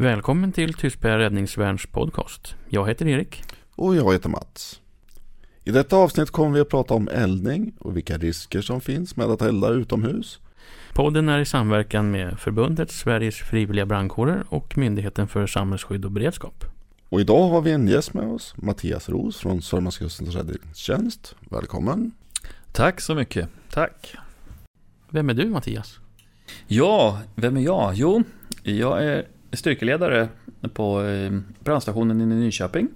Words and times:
Välkommen 0.00 0.52
till 0.52 0.74
Tystberga 0.74 1.18
Räddningsvärns 1.18 1.86
podcast. 1.86 2.54
Jag 2.68 2.88
heter 2.88 3.08
Erik. 3.08 3.42
Och 3.76 3.96
jag 3.96 4.12
heter 4.12 4.28
Mats. 4.28 4.80
I 5.64 5.70
detta 5.70 5.96
avsnitt 5.96 6.30
kommer 6.30 6.50
vi 6.50 6.60
att 6.60 6.68
prata 6.68 6.94
om 6.94 7.08
eldning 7.08 7.72
och 7.78 7.96
vilka 7.96 8.18
risker 8.18 8.60
som 8.60 8.80
finns 8.80 9.16
med 9.16 9.26
att 9.26 9.42
elda 9.42 9.68
utomhus. 9.68 10.38
Podden 10.94 11.28
är 11.28 11.38
i 11.38 11.44
samverkan 11.44 12.10
med 12.10 12.38
Förbundet 12.38 12.90
Sveriges 12.90 13.36
frivilliga 13.36 13.86
brandkårer 13.86 14.44
och 14.48 14.78
Myndigheten 14.78 15.28
för 15.28 15.46
samhällsskydd 15.46 16.04
och 16.04 16.10
beredskap. 16.10 16.64
Och 17.08 17.20
idag 17.20 17.48
har 17.48 17.60
vi 17.60 17.72
en 17.72 17.88
gäst 17.88 18.14
med 18.14 18.28
oss, 18.28 18.54
Mattias 18.56 19.08
Ros 19.08 19.36
från 19.36 19.62
Sörmlandskustens 19.62 20.34
räddningstjänst. 20.34 21.36
Välkommen! 21.50 22.12
Tack 22.72 23.00
så 23.00 23.14
mycket. 23.14 23.48
Tack. 23.70 24.14
Vem 25.08 25.30
är 25.30 25.34
du 25.34 25.46
Mattias? 25.46 25.98
Ja, 26.66 27.20
vem 27.34 27.56
är 27.56 27.60
jag? 27.60 27.94
Jo, 27.94 28.22
jag 28.62 29.04
är 29.04 29.26
styrkeledare 29.52 30.28
på 30.72 31.02
eh, 31.02 31.30
brandstationen 31.60 32.18
brandstationen 32.18 32.20
i 32.20 32.26
Nyköping. 32.26 32.88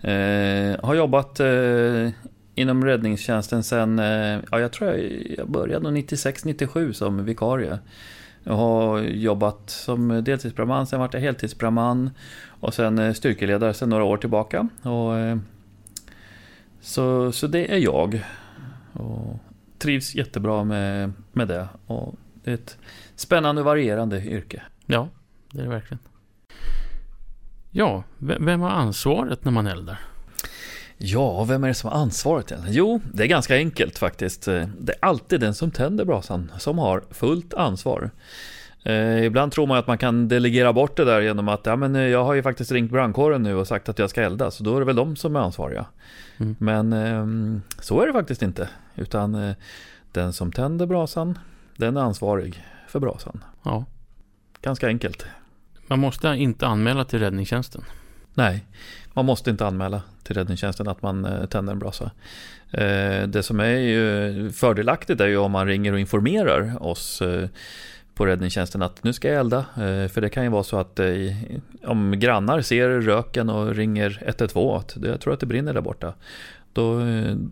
Eh, 0.00 0.84
har 0.84 0.94
jobbat 0.94 1.40
eh, 1.40 2.08
inom 2.54 2.84
räddningstjänsten 2.84 3.62
sen, 3.62 3.98
eh, 3.98 4.38
ja 4.50 4.60
jag 4.60 4.72
tror 4.72 4.90
jag, 4.90 5.26
jag 5.38 5.50
började 5.50 5.88
96-97 5.88 6.92
som 6.92 7.24
vikarie. 7.24 7.78
Jag 8.44 8.54
har 8.54 9.00
jobbat 9.00 9.70
som 9.70 10.24
deltidsbrandman, 10.24 10.86
sen 10.86 11.00
vart 11.00 11.14
jag 11.14 11.20
heltidsbrandman 11.20 12.10
och 12.60 12.74
sen 12.74 12.98
eh, 12.98 13.12
styrkeledare 13.12 13.74
sen 13.74 13.88
några 13.88 14.04
år 14.04 14.16
tillbaka. 14.16 14.68
Och, 14.82 15.18
eh, 15.18 15.38
så, 16.80 17.32
så 17.32 17.46
det 17.46 17.72
är 17.72 17.78
jag. 17.78 18.24
Och 18.92 19.36
trivs 19.78 20.14
jättebra 20.14 20.64
med, 20.64 21.12
med 21.32 21.48
det. 21.48 21.68
Och 21.86 22.14
det 22.44 22.50
är 22.50 22.54
ett 22.54 22.78
spännande 23.16 23.60
och 23.60 23.66
varierande 23.66 24.24
yrke. 24.24 24.62
Ja, 24.86 25.08
det 25.52 25.60
är 25.60 25.64
det 25.64 25.70
verkligen. 25.70 25.98
Ja, 27.70 28.04
vem 28.18 28.60
har 28.60 28.70
ansvaret 28.70 29.44
när 29.44 29.52
man 29.52 29.66
eldar? 29.66 29.98
Ja, 30.96 31.44
vem 31.44 31.64
är 31.64 31.68
det 31.68 31.74
som 31.74 31.90
har 31.90 31.98
ansvaret? 31.98 32.52
Jo, 32.68 33.00
det 33.12 33.22
är 33.22 33.26
ganska 33.26 33.56
enkelt 33.56 33.98
faktiskt. 33.98 34.44
Det 34.44 34.92
är 34.92 34.96
alltid 35.00 35.40
den 35.40 35.54
som 35.54 35.70
tänder 35.70 36.04
brasan 36.04 36.52
som 36.58 36.78
har 36.78 37.04
fullt 37.10 37.54
ansvar. 37.54 38.10
Eh, 38.82 39.24
ibland 39.24 39.52
tror 39.52 39.66
man 39.66 39.78
att 39.78 39.86
man 39.86 39.98
kan 39.98 40.28
delegera 40.28 40.72
bort 40.72 40.96
det 40.96 41.04
där 41.04 41.20
genom 41.20 41.48
att 41.48 41.66
ja, 41.66 41.76
men 41.76 41.94
jag 41.94 42.24
har 42.24 42.34
ju 42.34 42.42
faktiskt 42.42 42.72
ringt 42.72 42.90
brandkåren 42.90 43.42
nu 43.42 43.54
och 43.54 43.68
sagt 43.68 43.88
att 43.88 43.98
jag 43.98 44.10
ska 44.10 44.22
elda, 44.22 44.50
så 44.50 44.64
då 44.64 44.76
är 44.76 44.80
det 44.80 44.86
väl 44.86 44.96
de 44.96 45.16
som 45.16 45.36
är 45.36 45.40
ansvariga. 45.40 45.86
Mm. 46.38 46.56
Men 46.58 46.92
eh, 46.92 47.60
så 47.80 48.00
är 48.00 48.06
det 48.06 48.12
faktiskt 48.12 48.42
inte. 48.42 48.68
Utan 48.94 49.34
eh, 49.34 49.54
den 50.12 50.32
som 50.32 50.52
tänder 50.52 50.86
brasan, 50.86 51.38
den 51.76 51.96
är 51.96 52.00
ansvarig 52.00 52.64
för 52.88 53.00
brasan. 53.00 53.44
Ja. 53.62 53.84
Ganska 54.62 54.86
enkelt. 54.86 55.26
Man 55.86 55.98
måste 55.98 56.28
inte 56.28 56.66
anmäla 56.66 57.04
till 57.04 57.18
räddningstjänsten. 57.18 57.84
Nej, 58.34 58.64
man 59.12 59.24
måste 59.24 59.50
inte 59.50 59.66
anmäla 59.66 60.02
till 60.22 60.36
räddningstjänsten 60.36 60.88
att 60.88 61.02
man 61.02 61.24
eh, 61.24 61.44
tänder 61.44 61.72
en 61.72 61.78
brasa. 61.78 62.10
Eh, 62.70 63.22
det 63.28 63.42
som 63.42 63.60
är 63.60 63.78
ju 63.78 64.50
fördelaktigt 64.50 65.20
är 65.20 65.26
ju 65.26 65.36
om 65.36 65.52
man 65.52 65.66
ringer 65.66 65.92
och 65.92 66.00
informerar 66.00 66.82
oss 66.82 67.22
eh, 67.22 67.48
på 68.14 68.26
räddningstjänsten 68.26 68.82
att 68.82 69.04
nu 69.04 69.12
ska 69.12 69.28
jag 69.28 69.40
elda. 69.40 69.64
För 70.12 70.20
det 70.20 70.28
kan 70.28 70.44
ju 70.44 70.50
vara 70.50 70.62
så 70.62 70.78
att 70.78 71.00
om 71.84 72.14
grannar 72.18 72.60
ser 72.60 72.88
röken 72.88 73.50
och 73.50 73.74
ringer 73.74 74.22
112 74.26 74.76
att 74.76 74.96
jag 75.02 75.20
tror 75.20 75.34
att 75.34 75.40
det 75.40 75.46
brinner 75.46 75.74
där 75.74 75.80
borta. 75.80 76.14
Då, 76.72 77.00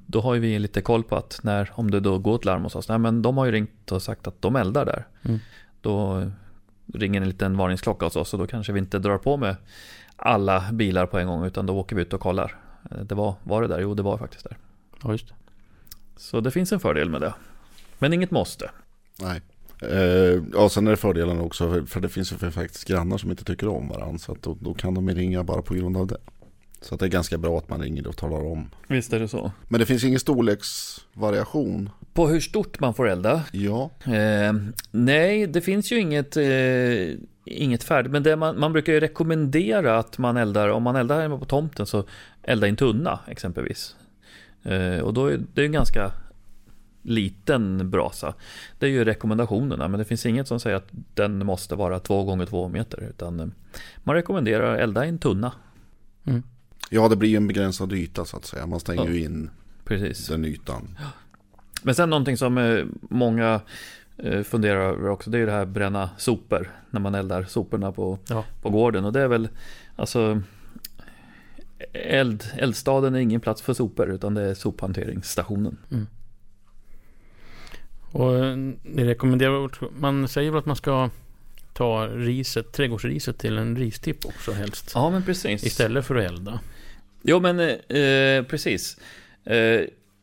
då 0.07 0.21
har 0.21 0.37
vi 0.37 0.59
lite 0.59 0.81
koll 0.81 1.03
på 1.03 1.17
att 1.17 1.41
när, 1.43 1.71
om 1.75 1.91
det 1.91 2.01
då 2.01 2.19
går 2.19 2.35
ett 2.35 2.45
larm 2.45 2.63
hos 2.63 2.75
oss, 2.75 2.89
nej 2.89 2.99
men 2.99 3.23
de 3.23 3.39
har 3.39 3.47
ju 3.47 3.53
ringt 3.53 3.93
och 3.93 4.03
sagt 4.03 4.27
att 4.27 4.43
de 4.43 4.57
eldar 4.57 4.85
där. 4.85 5.07
Mm. 5.23 5.41
Då 5.81 6.23
ringer 6.95 7.21
en 7.21 7.29
liten 7.29 7.57
varningsklocka 7.57 8.07
hos 8.07 8.17
oss 8.17 8.33
och 8.33 8.39
då 8.39 8.47
kanske 8.47 8.73
vi 8.73 8.79
inte 8.79 8.99
drar 8.99 9.19
på 9.19 9.37
med 9.37 9.57
alla 10.17 10.73
bilar 10.73 11.07
på 11.07 11.19
en 11.19 11.27
gång 11.27 11.45
utan 11.45 11.67
då 11.67 11.79
åker 11.79 11.97
vi 11.97 12.03
ut 12.03 12.13
och 12.13 12.21
kollar. 12.21 12.57
Det 13.03 13.15
var, 13.15 13.35
var 13.43 13.63
det 13.63 13.69
där? 13.69 13.81
Jo, 13.81 13.95
det 13.95 14.03
var 14.03 14.19
faktiskt 14.19 14.45
där. 14.45 14.59
Ja, 15.03 15.13
just 15.13 15.29
det. 15.29 15.35
Så 16.17 16.41
det 16.41 16.51
finns 16.51 16.73
en 16.73 16.81
fördel 16.81 17.11
med 17.11 17.21
det. 17.21 17.35
Men 17.99 18.13
inget 18.13 18.31
måste. 18.31 18.71
Nej. 19.21 19.41
Eh, 19.83 20.43
ja, 20.53 20.69
sen 20.69 20.87
är 20.87 20.91
det 20.91 20.97
fördelen 20.97 21.41
också, 21.41 21.71
för, 21.71 21.83
för 21.83 22.01
det 22.01 22.09
finns 22.09 22.33
ju 22.33 22.37
faktiskt 22.51 22.85
grannar 22.85 23.19
som 23.19 23.31
inte 23.31 23.45
tycker 23.45 23.69
om 23.69 23.89
varandra. 23.89 24.19
Så 24.19 24.33
att 24.33 24.43
då, 24.43 24.57
då 24.61 24.75
kan 24.75 24.95
de 24.95 25.11
ringa 25.11 25.45
bara 25.45 25.63
på 25.63 25.75
grund 25.75 25.97
av 25.97 26.07
det. 26.07 26.19
Så 26.81 26.95
att 26.95 27.01
det 27.01 27.07
är 27.07 27.11
ganska 27.11 27.39
bra 27.39 27.59
att 27.59 27.69
man 27.69 27.81
ringer 27.81 28.07
och 28.07 28.17
talar 28.17 28.47
om. 28.47 28.71
Visst 28.89 29.13
är 29.13 29.21
det 29.21 29.29
så. 29.29 29.53
Men 29.69 29.81
det 29.81 29.87
finns 29.87 30.05
ingen 30.05 30.21
storleksvariation. 30.21 31.91
På 32.13 32.29
hur 32.29 32.41
stort 32.41 32.81
man 32.81 32.95
får 32.95 33.09
elda? 33.09 33.45
Ja. 33.53 33.91
Eh, 34.05 34.53
nej, 34.91 35.47
det 35.47 35.61
finns 35.61 35.93
ju 35.93 36.01
inget, 36.01 36.37
eh, 36.37 37.17
inget 37.45 37.85
färdigt. 37.85 38.13
Men 38.13 38.39
man, 38.39 38.61
man 38.61 38.73
brukar 38.73 38.93
ju 38.93 39.01
rekommendera 39.01 39.99
att 39.99 40.19
man 40.19 40.37
eldar, 40.37 40.69
om 40.69 40.83
man 40.83 40.97
eldar 40.97 41.21
hemma 41.21 41.39
på 41.39 41.45
tomten 41.45 41.87
så 41.87 42.05
elda 42.43 42.67
i 42.67 42.71
en 42.71 42.77
tunna 42.77 43.19
exempelvis. 43.29 43.97
Eh, 44.63 44.99
och 44.99 45.15
då 45.15 45.27
är 45.27 45.41
det 45.55 45.65
en 45.65 45.73
ganska 45.73 46.13
liten 47.03 47.91
brasa. 47.91 48.35
Det 48.79 48.87
är 48.87 48.91
ju 48.91 49.05
rekommendationerna, 49.05 49.89
men 49.89 49.99
det 49.99 50.05
finns 50.05 50.27
inget 50.27 50.49
som 50.49 50.61
säger 50.61 50.77
att 50.77 50.89
den 51.15 51.47
måste 51.47 51.75
vara 51.75 51.99
två 51.99 52.25
gånger 52.25 52.47
två 52.47 52.69
meter. 52.69 53.07
Utan 53.11 53.41
eh, 53.41 53.47
man 54.05 54.15
rekommenderar 54.15 54.77
elda 54.77 55.07
i 55.07 55.09
en 55.09 55.19
tunna. 55.19 55.53
Mm. 56.25 56.43
Ja, 56.91 57.09
det 57.09 57.17
blir 57.17 57.29
ju 57.29 57.37
en 57.37 57.47
begränsad 57.47 57.93
yta 57.93 58.25
så 58.25 58.37
att 58.37 58.45
säga. 58.45 58.67
Man 58.67 58.81
stänger 58.81 59.09
ju 59.09 59.23
in 59.25 59.51
Precis. 59.85 60.27
den 60.27 60.45
ytan. 60.45 60.99
Men 61.83 61.95
sen 61.95 62.11
någonting 62.11 62.37
som 62.37 62.59
eh, 62.59 62.85
många 63.01 63.61
eh, 64.17 64.43
funderar 64.43 64.81
över 64.81 65.09
också, 65.09 65.31
det 65.31 65.39
är 65.39 65.47
det 65.47 65.53
här 65.53 65.67
bränna 65.67 66.11
sopor. 66.19 66.71
När 66.91 67.01
man 67.01 67.15
eldar 67.15 67.45
soporna 67.45 67.93
på, 67.93 68.19
ja. 68.29 68.45
på 68.63 68.71
gården. 68.71 69.05
Och 69.05 69.13
det 69.13 69.21
är 69.21 69.29
väl, 69.29 69.49
alltså 69.97 70.43
eld, 71.93 72.45
eldstaden 72.57 73.15
är 73.15 73.19
ingen 73.19 73.41
plats 73.41 73.63
för 73.63 73.75
sopor 73.75 74.11
utan 74.11 74.35
det 74.35 74.43
är 74.43 74.55
sophanteringsstationen. 74.55 75.77
Mm. 75.91 76.07
Och 78.13 78.37
eh, 78.37 78.57
det 78.83 79.05
rekommenderar, 79.05 79.71
man 80.01 80.29
säger 80.29 80.51
väl 80.51 80.59
att 80.59 80.67
man 80.67 80.77
ska 80.77 81.11
ta 81.73 82.07
riset, 82.07 82.73
trädgårdsriset 82.73 83.39
till 83.39 83.59
en 83.59 83.77
ristipp 83.77 84.27
också 84.27 84.53
helst. 84.53 84.93
Ja 84.95 85.11
men 85.11 85.23
precis. 85.23 85.65
Istället 85.65 86.07
för 86.07 86.17
att 86.17 86.31
elda. 86.31 86.61
Jo 87.23 87.41
men 87.41 87.61
eh, 87.61 88.45
precis. 88.45 88.97
Eh, 89.45 89.81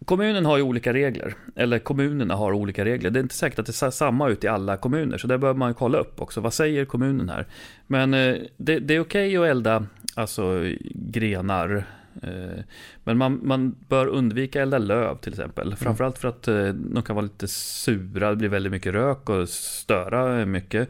kommunen 0.08 0.46
har 0.46 0.58
ju 0.58 0.64
olika 0.64 0.94
regler. 0.94 1.36
Eller 1.56 1.80
kommunerna 1.80 2.36
har 2.36 2.54
olika 2.54 2.86
regler. 2.86 3.10
Det 3.10 3.20
är 3.20 3.22
inte 3.22 3.36
säkert 3.36 3.60
att 3.60 3.66
det 3.66 3.74
ser 3.74 3.90
samma 3.90 4.30
ut 4.30 4.44
i 4.44 4.48
alla 4.48 4.78
kommuner. 4.78 5.18
Så 5.18 5.28
det 5.28 5.38
behöver 5.38 5.58
man 5.58 5.74
kolla 5.74 5.98
upp 5.98 6.22
också. 6.22 6.42
Vad 6.42 6.54
säger 6.54 6.86
kommunen 6.86 7.30
här? 7.30 7.48
Men 7.88 8.14
eh, 8.14 8.36
det, 8.58 8.80
det, 8.80 8.96
är 8.96 9.00
okej 9.00 9.38
okay 9.40 9.50
att 9.50 9.52
elda 9.52 9.86
alltså, 10.16 10.64
grenar. 10.94 11.84
Eh, 12.24 12.64
men 13.04 13.18
man, 13.18 13.40
man, 13.44 13.76
bör 13.88 14.08
undvika 14.08 14.62
elda 14.62 14.78
löv 14.78 15.18
till 15.18 15.34
exempel. 15.34 15.68
Mm. 15.68 15.78
Framförallt 15.78 16.18
för 16.18 16.28
att 16.28 16.48
eh, 16.48 16.68
de 16.68 17.04
kan 17.04 17.16
vara 17.16 17.24
lite 17.24 17.48
sura. 17.48 18.30
Det 18.30 18.36
blir 18.36 18.50
väldigt 18.50 18.72
mycket 18.72 18.94
rök 18.94 19.30
och 19.30 19.50
störa 19.50 20.46
mycket. 20.46 20.90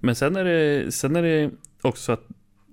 Men 0.00 0.14
sen 0.14 0.36
är, 0.36 0.44
det, 0.44 0.92
sen 0.94 1.16
är 1.16 1.22
det 1.22 1.50
också 1.82 2.02
så 2.02 2.12
att 2.12 2.26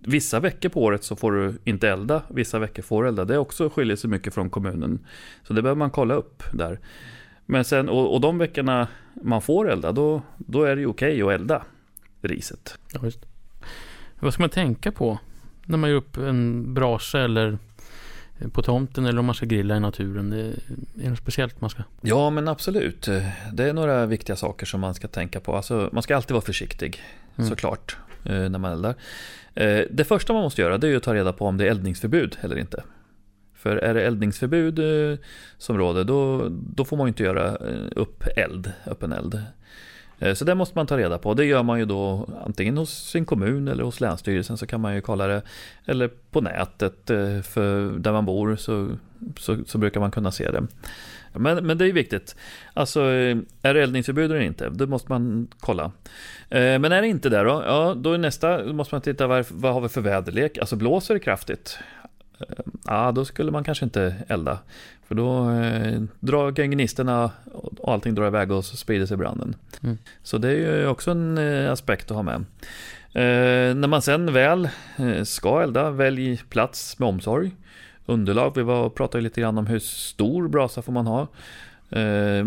Vissa 0.04 0.40
veckor 0.40 0.70
på 0.70 0.84
året 0.84 1.04
så 1.04 1.16
får 1.16 1.32
du 1.32 1.54
inte 1.64 1.90
elda, 1.90 2.22
vissa 2.28 2.60
veckor 2.60 2.84
får 2.84 3.04
du 3.04 3.10
elda. 3.10 3.26
Det 3.26 3.38
också 3.38 3.70
skiljer 3.70 3.96
sig 3.96 4.10
mycket 4.10 4.34
från 4.34 4.50
kommunen. 4.50 5.00
Så 5.44 5.54
det 5.54 5.62
behöver 5.62 5.80
man 5.80 5.92
kolla 5.92 6.14
upp 6.14 6.44
där. 6.54 6.80
Men 7.46 7.66
sen, 7.66 7.90
och, 7.90 8.14
och 8.14 8.22
de 8.22 8.38
veckorna 8.38 8.88
man 9.14 9.42
får 9.42 9.72
elda, 9.72 9.92
då, 9.92 10.22
då 10.38 10.64
är 10.64 10.76
det 10.76 10.82
ju 10.82 10.88
okej 10.88 11.24
okay 11.24 11.36
att 11.36 11.42
elda 11.42 11.64
riset. 12.22 12.78
Ja, 12.94 13.00
just. 13.04 13.26
Vad 14.20 14.34
ska 14.34 14.44
man 14.44 14.50
tänka 14.50 14.92
på 14.92 15.20
när 15.66 15.78
man 15.78 15.90
gör 15.90 15.98
upp 15.98 16.18
en 16.18 16.74
brasa 16.74 17.20
eller 17.20 17.58
på 18.52 18.62
tomten 18.62 19.06
eller 19.06 19.20
om 19.20 19.26
man 19.26 19.36
ska 19.36 19.46
grilla 19.46 19.78
i 19.78 19.80
naturen? 19.80 20.30
Det 20.94 21.06
är 21.06 21.10
något 21.10 21.20
speciellt 21.20 21.62
man 21.62 21.70
ska? 21.70 21.84
Ja, 22.02 22.30
men 22.30 22.48
absolut. 22.48 23.10
Det 23.54 23.64
är 23.64 23.74
några 23.74 24.06
viktiga 24.06 24.36
saker 24.36 24.66
som 24.66 24.80
man 24.80 24.94
ska 24.94 25.08
tänka 25.08 25.40
på. 25.40 25.56
Alltså, 25.56 25.90
man 25.94 26.04
ska 26.04 26.16
alltid 26.16 26.32
vara 26.32 26.46
försiktig, 26.46 27.02
mm. 27.36 27.50
såklart, 27.50 27.98
Eh, 28.30 28.50
när 28.50 28.60
man 28.60 28.72
eldar. 28.72 28.96
Eh, 29.56 29.82
det 29.92 30.04
första 30.04 30.34
man 30.34 30.42
måste 30.42 30.62
göra 30.62 30.78
det 30.78 30.88
är 30.88 30.96
att 30.98 31.04
ta 31.04 31.14
reda 31.14 31.34
på 31.34 31.46
om 31.46 31.58
det 31.58 31.66
är 31.66 31.72
eldningsförbud 31.72 32.38
eller 32.42 32.58
inte. 32.58 32.84
För 33.56 33.76
är 33.76 33.94
det 33.94 34.02
eldningsförbud 34.02 34.80
eh, 34.80 35.20
som 35.58 35.78
råder 35.78 36.04
då, 36.04 36.48
då 36.50 36.86
får 36.86 36.98
man 36.98 37.08
inte 37.08 37.24
göra 37.24 37.48
eh, 37.48 37.88
upp 37.96 38.24
eld, 38.36 38.72
öppen 38.86 39.12
eld. 39.12 39.42
Eh, 40.20 40.34
så 40.34 40.46
det 40.46 40.56
måste 40.56 40.78
man 40.78 40.88
ta 40.88 40.98
reda 40.98 41.18
på. 41.18 41.34
Det 41.34 41.46
gör 41.46 41.64
man 41.64 41.80
ju 41.80 41.86
då 41.86 42.28
antingen 42.46 42.78
hos 42.78 43.10
sin 43.10 43.26
kommun 43.26 43.68
eller 43.68 43.84
hos 43.84 44.02
Länsstyrelsen 44.02 44.58
så 44.58 44.68
kan 44.68 44.82
man 44.82 44.96
ju 44.96 45.02
kolla 45.02 45.28
det. 45.28 45.42
Eller 45.86 46.10
på 46.32 46.42
nätet 46.42 46.98
för 47.44 48.00
där 48.00 48.12
man 48.12 48.26
bor 48.26 48.56
så, 48.56 48.90
så, 49.38 49.58
så 49.66 49.78
brukar 49.78 50.00
man 50.00 50.12
kunna 50.12 50.32
se 50.32 50.52
det. 50.52 50.68
Men, 51.38 51.66
men 51.66 51.78
det 51.78 51.86
är 51.86 51.94
viktigt. 51.94 52.36
Alltså, 52.74 53.02
är 53.62 53.74
det 53.74 53.84
eldningsförbud 53.84 54.32
eller 54.32 54.42
inte? 54.42 54.70
Det 54.70 54.88
måste 54.88 55.12
man 55.12 55.48
kolla. 55.60 55.92
Eh, 56.50 56.80
men 56.80 56.86
är 56.92 57.02
det 57.02 57.08
inte 57.08 57.30
det 57.30 57.44
då? 57.44 57.64
Ja, 57.66 57.94
då 57.98 58.14
är 58.14 58.18
nästa, 58.18 58.64
då 58.64 58.74
måste 58.74 58.96
man 58.96 59.02
titta 59.02 59.28
vad, 59.28 59.46
vad 59.50 59.74
har 59.74 59.82
vi 59.82 59.90
för 59.90 60.02
väderlek? 60.02 60.58
Alltså 60.58 60.76
blåser 60.76 61.14
det 61.14 61.20
kraftigt? 61.20 61.80
Eh, 62.40 62.46
ja, 62.86 63.12
då 63.12 63.26
skulle 63.26 63.52
man 63.52 63.64
kanske 63.64 63.86
inte 63.86 64.16
elda. 64.28 64.60
För 65.08 65.16
då 65.16 65.52
eh, 65.52 66.02
drar 66.20 66.52
gnisterna 66.52 67.32
och 67.54 67.94
allting 67.94 68.16
drar 68.16 68.28
iväg 68.28 68.52
och 68.52 68.66
så 68.66 68.78
sprider 68.78 69.06
sig 69.06 69.18
branden. 69.18 69.56
Mm. 69.84 69.98
Så 70.24 70.38
det 70.38 70.50
är 70.50 70.80
ju 70.80 70.88
också 70.88 71.12
en 71.12 71.38
eh, 71.38 71.72
aspekt 71.72 72.12
att 72.12 72.16
ha 72.16 72.24
med. 72.24 72.46
Eh, 73.14 73.76
när 73.76 73.88
man 73.88 74.02
sen 74.02 74.34
väl 74.34 74.70
eh, 74.98 75.24
ska 75.24 75.62
elda, 75.62 75.92
välj 75.92 76.42
plats 76.50 77.00
med 77.00 77.10
omsorg. 77.10 77.52
Underlag, 78.10 78.56
vi 78.56 78.64
var 78.64 78.84
och 78.84 78.96
pratade 78.96 79.22
lite 79.22 79.42
grann 79.42 79.58
om 79.58 79.68
hur 79.68 79.80
stor 79.80 80.48
brasa 80.48 80.82
får 80.82 80.92
man 80.92 81.08
ha. 81.08 81.28
Eh, 81.90 82.46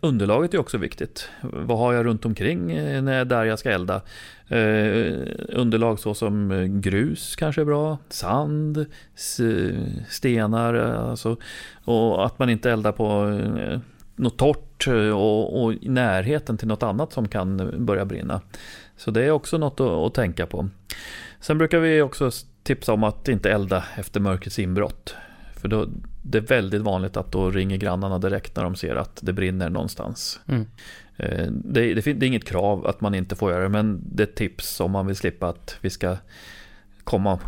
underlaget 0.00 0.54
är 0.54 0.58
också 0.58 0.78
viktigt. 0.78 1.28
Vad 1.40 1.78
har 1.78 1.92
jag 1.92 2.06
runt 2.06 2.24
omkring 2.24 2.72
eh, 2.72 3.02
när 3.02 3.12
jag 3.12 3.20
är 3.20 3.24
där 3.24 3.44
jag 3.44 3.58
ska 3.58 3.70
elda? 3.70 4.02
Eh, 4.48 5.14
underlag 5.48 5.98
så 5.98 6.14
som 6.14 6.50
eh, 6.50 6.64
grus 6.64 7.36
kanske 7.36 7.60
är 7.60 7.64
bra, 7.64 7.98
sand, 8.08 8.86
stenar, 10.08 10.74
eh, 10.74 11.10
alltså, 11.10 11.36
och 11.84 12.26
att 12.26 12.38
man 12.38 12.50
inte 12.50 12.70
eldar 12.70 12.92
på 12.92 13.28
eh, 13.58 13.80
något 14.16 14.38
torrt 14.38 14.88
och, 15.14 15.62
och 15.62 15.72
i 15.72 15.88
närheten 15.88 16.56
till 16.56 16.68
något 16.68 16.82
annat 16.82 17.12
som 17.12 17.28
kan 17.28 17.74
börja 17.86 18.04
brinna. 18.04 18.40
Så 18.96 19.10
det 19.10 19.24
är 19.24 19.30
också 19.30 19.58
något 19.58 19.80
att, 19.80 19.86
att 19.86 20.14
tänka 20.14 20.46
på. 20.46 20.68
Sen 21.40 21.58
brukar 21.58 21.78
vi 21.78 22.02
också 22.02 22.30
tipsa 22.62 22.92
om 22.92 23.04
att 23.04 23.28
inte 23.28 23.50
elda 23.50 23.84
efter 23.96 24.20
mörkrets 24.20 24.58
inbrott. 24.58 25.14
För 25.60 25.68
då, 25.68 25.88
det 26.22 26.38
är 26.38 26.42
väldigt 26.42 26.82
vanligt 26.82 27.16
att 27.16 27.32
då 27.32 27.50
ringer 27.50 27.76
grannarna 27.76 28.18
direkt 28.18 28.56
när 28.56 28.62
de 28.64 28.76
ser 28.76 28.96
att 28.96 29.18
det 29.22 29.32
brinner 29.32 29.70
någonstans. 29.70 30.40
Mm. 30.46 30.66
Eh, 31.16 31.46
Det, 31.50 31.94
det, 31.94 32.12
det 32.12 32.26
är 32.26 32.28
inget 32.28 32.44
krav 32.44 32.86
att 32.86 33.00
man 33.00 33.14
inte 33.14 33.36
får 33.36 33.50
göra 33.50 33.62
det, 33.62 33.68
men 33.68 34.00
det 34.12 34.22
är 34.22 34.26
ett 34.26 34.34
tips 34.34 34.80
om 34.80 34.90
man 34.90 35.06
vill 35.06 35.16
slippa 35.16 35.48
att 35.48 35.76
vi 35.80 35.90
ska 35.90 36.16
komma 37.04 37.38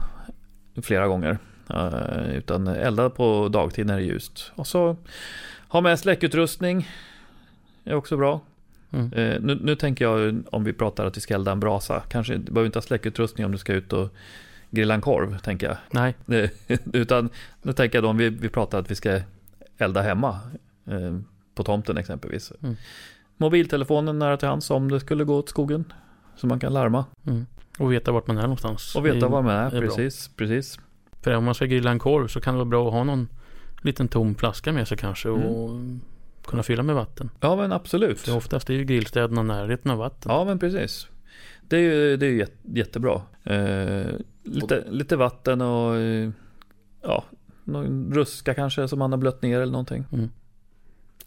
flera 0.82 1.06
gånger. 1.06 1.38
Eh, 1.70 2.36
Utan 2.36 2.66
elda 2.66 3.10
på 3.10 3.48
dagtid 3.48 3.86
när 3.86 3.96
det 3.96 4.02
är 4.02 4.06
ljust. 4.06 4.52
Och 4.54 4.66
så 4.66 4.96
ha 5.68 5.80
med 5.80 5.98
släckutrustning. 5.98 6.88
är 7.84 7.94
också 7.94 8.16
bra. 8.16 8.40
Mm. 8.90 9.12
Eh, 9.12 9.40
Nu, 9.40 9.58
nu 9.62 9.76
tänker 9.76 10.04
jag 10.04 10.42
om 10.50 10.64
vi 10.64 10.72
pratar 10.72 11.06
att 11.06 11.16
vi 11.16 11.20
ska 11.20 11.34
elda 11.34 11.52
en 11.52 11.60
brasa. 11.60 12.02
Kanske 12.08 12.32
du 12.36 12.52
behöver 12.52 12.66
inte 12.66 12.76
ha 12.78 12.82
släckutrustning 12.82 13.46
om 13.46 13.52
du 13.52 13.58
ska 13.58 13.72
ut 13.72 13.92
och 13.92 14.14
grilla 14.72 14.94
en 14.94 15.00
korv, 15.00 15.38
tänker 15.38 15.66
jag. 15.66 15.76
Nej, 15.90 16.14
Utan 16.92 17.28
nu 17.62 17.72
tänker 17.72 17.96
jag 17.96 18.04
då 18.04 18.08
om 18.08 18.16
vi, 18.16 18.28
vi 18.28 18.48
pratar 18.48 18.78
att 18.78 18.90
vi 18.90 18.94
ska 18.94 19.20
elda 19.78 20.02
hemma. 20.02 20.40
eh, 20.86 21.18
På 21.54 21.64
tomten 21.64 21.96
exempelvis. 21.96 22.52
Mm. 22.62 22.76
Mobiltelefonen 23.36 24.18
nära 24.18 24.36
till 24.36 24.48
hands 24.48 24.70
om 24.70 24.90
det 24.90 25.00
skulle 25.00 25.24
gå 25.24 25.36
åt 25.36 25.48
skogen. 25.48 25.92
Så 26.36 26.46
man 26.46 26.60
kan 26.60 26.72
larma 26.72 27.04
mm. 27.26 27.46
och 27.78 27.92
veta 27.92 28.12
vart 28.12 28.26
man 28.26 28.38
är 28.38 28.42
någonstans. 28.42 28.96
och 28.96 29.06
veta 29.06 29.28
var 29.28 29.42
man 29.42 29.56
är. 29.56 29.66
är 29.66 29.70
bra. 29.70 29.80
precis, 29.80 30.30
precis. 30.36 30.78
För 31.20 31.34
om 31.34 31.44
man 31.44 31.54
ska 31.54 31.66
grilla 31.66 31.90
en 31.90 31.98
korv 31.98 32.28
så 32.28 32.40
kan 32.40 32.54
det 32.54 32.58
vara 32.58 32.68
bra 32.68 32.86
att 32.86 32.92
ha 32.92 33.04
någon 33.04 33.28
liten 33.82 34.08
tom 34.08 34.34
flaska 34.34 34.72
med 34.72 34.88
sig 34.88 34.96
kanske 34.96 35.28
och 35.28 35.70
kunna 36.44 36.62
fylla 36.62 36.82
med 36.82 36.94
vatten. 36.94 37.30
Ja 37.40 37.56
men 37.56 37.72
absolut. 37.72 38.20
För 38.20 38.36
oftast 38.36 38.70
är 38.70 38.74
ju 38.74 38.84
grillstäderna 38.84 39.42
närheten 39.42 39.90
av 39.90 39.98
vatten. 39.98 40.32
Ja 40.32 40.44
men 40.44 40.58
precis. 40.58 41.08
Det 41.72 41.78
är 41.78 41.80
ju, 41.80 42.16
det 42.16 42.26
är 42.26 42.48
jättebra. 42.62 43.22
Eh, 43.44 44.12
lite, 44.42 44.84
lite 44.90 45.16
vatten 45.16 45.60
och 45.60 45.96
eh, 45.96 46.30
ja, 47.02 47.24
någon 47.64 48.14
ruska 48.14 48.54
kanske 48.54 48.88
som 48.88 48.98
man 48.98 49.12
har 49.12 49.18
blött 49.18 49.42
ner 49.42 49.60
eller 49.60 49.72
någonting. 49.72 50.04
Mm. 50.12 50.30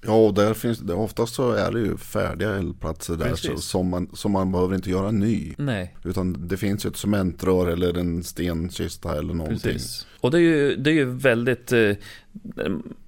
Ja, 0.08 0.14
och 0.14 0.34
där 0.34 0.54
finns 0.54 0.80
det, 0.80 0.94
oftast 0.94 1.36
så 1.36 1.52
är 1.52 1.72
det 1.72 1.80
ju 1.80 1.98
färdiga 1.98 2.56
eldplatser 2.56 3.16
där 3.16 3.36
så, 3.36 3.58
som, 3.58 3.90
man, 3.90 4.10
som 4.14 4.32
man 4.32 4.52
behöver 4.52 4.76
inte 4.76 4.90
göra 4.90 5.12
ny. 5.12 5.54
Nej, 5.58 5.96
Utan 6.04 6.48
det 6.48 6.58
finns 6.58 6.86
ju 6.86 6.90
ett 6.90 6.98
cementrör 6.98 7.68
eller 7.68 7.98
en 7.98 8.24
stenkista 8.24 9.18
eller 9.18 9.34
någonting. 9.34 9.74
precis. 9.74 10.08
Och 10.22 10.32
det 10.32 10.38
är 10.38 10.42
ju, 10.42 10.76
det 10.76 10.90
är 10.90 10.94
ju 10.94 11.06
väldigt 11.06 11.72
eh, 11.72 11.96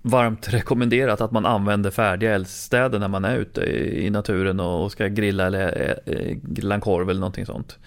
varmt 0.02 0.54
rekommenderat 0.54 1.22
att 1.22 1.32
man 1.32 1.46
använder 1.46 1.92
färdiga 1.92 2.36
eldstäder 2.36 3.00
när 3.00 3.08
man 3.08 3.26
är 3.26 3.38
ute 3.38 3.62
i, 3.62 4.10
naturen 4.10 4.60
och, 4.60 4.84
och 4.84 4.92
ska 4.92 5.08
grilla 5.08 5.46
eller 5.46 6.00
eh, 6.06 6.38
grilla 6.42 6.76
en 6.76 6.82
korv 6.82 7.10
eller 7.10 7.20
någonting 7.20 7.46
sånt. 7.46 7.78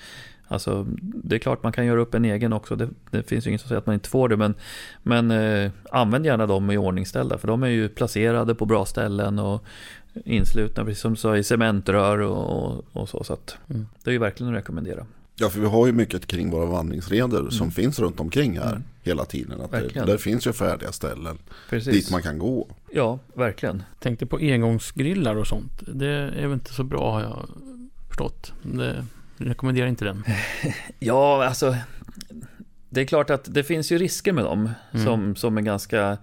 Alltså, 0.52 0.87
det 1.02 1.35
är 1.35 1.38
klart 1.38 1.62
man 1.62 1.73
kan 1.73 1.87
göra 1.87 2.00
upp 2.00 2.14
en 2.14 2.25
egen 2.25 2.52
också. 2.52 2.76
Det, 2.76 2.88
det 3.11 3.23
finns 3.23 3.47
ju 3.47 3.49
inget 3.50 3.61
som 3.61 3.69
säger 3.69 3.79
att 3.79 3.87
man 3.87 3.94
inte 3.94 4.08
får 4.08 4.29
det. 4.29 4.37
Men, 4.37 4.55
men 5.02 5.31
eh, 5.31 5.70
använd 5.91 6.26
gärna 6.26 6.47
dem 6.47 6.70
i 6.70 6.76
ordningställda. 6.76 7.38
För 7.38 7.49
de 7.49 7.62
är 7.62 7.69
ju 7.69 7.88
placerade 7.88 8.55
på 8.55 8.67
bra 8.67 8.85
ställen 8.87 9.38
och 9.38 9.64
inslutna, 10.25 10.85
precis 10.85 11.00
som 11.02 11.12
du 11.12 11.17
sa, 11.17 11.37
i 11.37 11.44
cementrör 11.44 12.19
och, 12.19 12.85
och 12.93 13.08
så. 13.08 13.25
Så 13.25 13.32
att 13.32 13.56
Mm. 13.70 13.87
det 14.05 14.11
är 14.11 14.12
ju 14.12 14.19
verkligen 14.19 14.52
att 14.52 14.58
rekommendera. 14.58 15.06
Ja, 15.37 15.49
för 15.49 15.61
vi 15.61 15.67
har 15.67 15.87
ju 15.87 15.93
mycket 15.93 16.26
kring 16.26 16.50
våra 16.50 16.67
vandringsleder 16.67 17.50
som 17.50 17.70
finns 17.70 17.99
runt 18.00 18.20
omkring 18.20 18.58
här 18.58 18.70
Mm. 18.70 18.82
hela 19.03 19.25
tiden. 19.25 19.61
Att 19.61 19.70
det, 19.70 20.05
där 20.06 20.17
finns 20.17 20.46
ju 20.46 20.53
färdiga 20.53 20.93
ställen 20.93 21.38
Precis. 21.70 21.93
dit 21.93 22.11
man 22.11 22.23
kan 22.23 22.38
gå. 22.38 22.69
Ja, 22.93 23.19
verkligen. 23.35 23.82
Tänkte 24.00 24.26
på 24.26 24.37
engångsgrillar 24.37 25.37
och 25.37 25.46
sånt. 25.46 25.73
Det 25.94 26.08
är 26.08 26.43
väl 26.43 26.53
inte 26.53 26.73
så 26.75 26.85
bra 26.85 27.12
har 27.12 27.20
jag 27.20 27.49
förstått. 28.08 28.53
Det 28.62 29.05
rekommenderar 29.41 29.87
inte 29.87 30.05
den. 30.05 30.25
Ja, 30.99 31.45
alltså. 31.45 31.77
Det 32.89 33.01
är 33.01 33.05
klart 33.05 33.31
att 33.31 33.55
det 33.55 33.65
finns 33.65 33.93
ju 33.93 33.99
risker 33.99 34.33
med 34.33 34.45
dem. 34.45 34.71
Mm. 34.93 35.07
Som, 35.07 35.37
som 35.37 35.59
är 35.59 35.63
ganska 35.63 36.19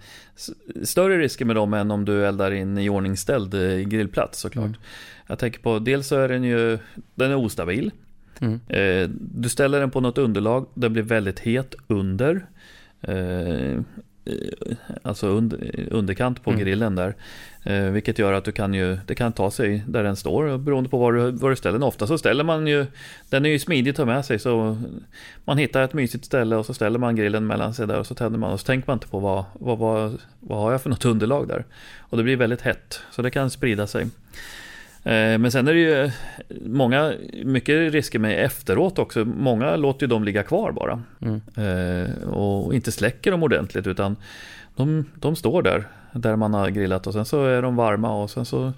större 0.83 1.17
risker 1.17 1.45
med 1.45 1.55
dem 1.55 1.73
än 1.73 1.91
om 1.91 2.05
du 2.05 2.25
eldar 2.25 2.51
in 2.51 2.77
i 2.77 2.89
ordningställd 2.89 3.53
eh, 3.53 3.77
grillplats 3.77 4.39
såklart. 4.39 4.65
Mm. 4.65 4.79
Jag 5.27 5.39
tänker 5.39 5.59
på, 5.59 5.79
dels 5.79 6.07
så 6.07 6.15
är 6.15 6.29
den 6.29 6.43
ju, 6.43 6.79
den 7.15 7.31
är 7.31 7.35
ostabil. 7.35 7.91
Mm. 8.39 8.59
Eh, 8.67 9.09
du 9.19 9.49
ställer 9.49 9.79
den 9.79 9.91
på 9.91 10.01
något 10.01 10.17
underlag, 10.17 10.67
den 10.73 10.93
blir 10.93 11.03
väldigt 11.03 11.39
het 11.39 11.75
under. 11.87 12.45
Eh, 13.01 13.81
alltså 15.01 15.27
under, 15.27 15.87
underkant 15.91 16.43
på 16.43 16.49
Mm. 16.49 16.61
grillen 16.61 16.95
där. 16.95 17.15
Eh, 17.63 17.83
vilket 17.83 18.19
gör 18.19 18.33
att 18.33 18.43
du 18.45 18.51
kan 18.51 18.73
ju, 18.73 18.97
det 19.05 19.15
kan 19.15 19.33
ta 19.33 19.51
sig 19.51 19.83
där 19.87 20.03
den 20.03 20.15
står 20.15 20.57
beroende 20.57 20.89
på 20.89 20.97
var 20.97 21.13
du, 21.13 21.31
var 21.31 21.49
du 21.49 21.55
ställer 21.55 21.73
den. 21.79 21.83
Ofta 21.87 22.07
så 22.07 22.17
ställer 22.17 22.43
man 22.43 22.67
ju, 22.67 22.85
den 23.29 23.45
är 23.45 23.49
ju 23.49 23.59
smidig 23.59 23.91
att 23.91 23.97
ta 23.97 24.05
med 24.05 24.25
sig 24.25 24.39
så 24.39 24.77
man 25.45 25.57
hittar 25.57 25.81
ett 25.83 25.93
mysigt 25.93 26.25
ställe 26.25 26.55
och 26.55 26.65
så 26.65 26.73
ställer 26.73 26.99
man 26.99 27.15
grillen 27.15 27.47
mellan 27.47 27.73
sig 27.73 27.87
där 27.87 27.99
och 27.99 28.07
så 28.07 28.15
tänder 28.15 28.39
man 28.39 28.51
och 28.51 28.59
så 28.59 28.65
tänker 28.65 28.87
man 28.89 28.95
inte 28.95 29.07
på 29.07 29.19
vad, 29.19 29.45
vad, 29.53 29.77
vad, 29.77 30.17
vad 30.39 30.59
har 30.59 30.71
jag 30.71 30.81
för 30.81 30.89
något 30.89 31.05
underlag 31.05 31.47
där. 31.47 31.65
Och 31.99 32.17
det 32.17 32.23
blir 32.23 32.35
väldigt 32.37 32.61
hett 32.61 32.99
så 33.11 33.21
det 33.21 33.31
kan 33.31 33.49
sprida 33.49 33.87
sig. 33.87 34.07
Eh, 35.03 35.37
Men 35.37 35.51
sen 35.51 35.67
är 35.67 35.73
det 35.73 35.79
ju 35.79 36.11
många, 36.65 37.13
mycket 37.45 37.91
risker 37.93 38.19
med 38.19 38.45
efteråt 38.45 38.99
också. 38.99 39.25
Många 39.25 39.75
låter 39.75 40.05
ju 40.05 40.07
dem 40.07 40.23
ligga 40.23 40.43
kvar 40.43 40.71
bara. 40.71 41.03
Mm. 41.21 41.41
Eh, 41.57 42.27
Och 42.27 42.75
inte 42.75 42.91
släcker 42.91 43.31
dem 43.31 43.43
ordentligt 43.43 43.87
utan 43.87 44.15
de, 44.75 45.05
de 45.15 45.35
står 45.35 45.61
där, 45.61 45.87
där 46.13 46.35
man 46.35 46.53
har 46.53 46.69
grillat 46.69 47.07
och 47.07 47.13
sen 47.13 47.25
så 47.25 47.45
är 47.45 47.61
de 47.61 47.75
varma 47.75 48.23
och 48.23 48.29
sen 48.29 48.45
så 48.45 48.73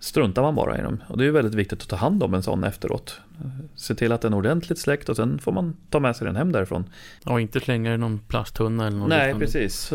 struntar 0.00 0.42
man 0.42 0.54
bara 0.54 0.78
i 0.78 0.82
dem. 0.82 1.02
Och 1.08 1.18
det 1.18 1.22
är 1.24 1.26
ju 1.26 1.30
väldigt 1.32 1.54
viktigt 1.54 1.82
att 1.82 1.88
ta 1.88 1.96
hand 1.96 2.22
om 2.22 2.34
en 2.34 2.42
sån 2.42 2.64
efteråt. 2.64 3.20
Eh, 3.40 3.46
Se 3.74 3.94
till 3.94 4.12
att 4.12 4.20
den 4.20 4.32
är 4.32 4.36
ordentligt 4.36 4.78
släckt 4.78 5.08
och 5.08 5.16
sen 5.16 5.38
får 5.38 5.52
man 5.52 5.76
ta 5.90 6.00
med 6.00 6.16
sig 6.16 6.26
den 6.26 6.36
hem 6.36 6.52
därifrån. 6.52 6.84
Ja, 7.24 7.40
inte 7.40 7.60
slänga 7.60 7.94
i 7.94 7.98
någon 7.98 8.18
plasttunna 8.28 8.86
eller 8.86 8.96
något 8.96 9.08
Nej, 9.08 9.18
liknande. 9.26 9.44
precis. 9.46 9.92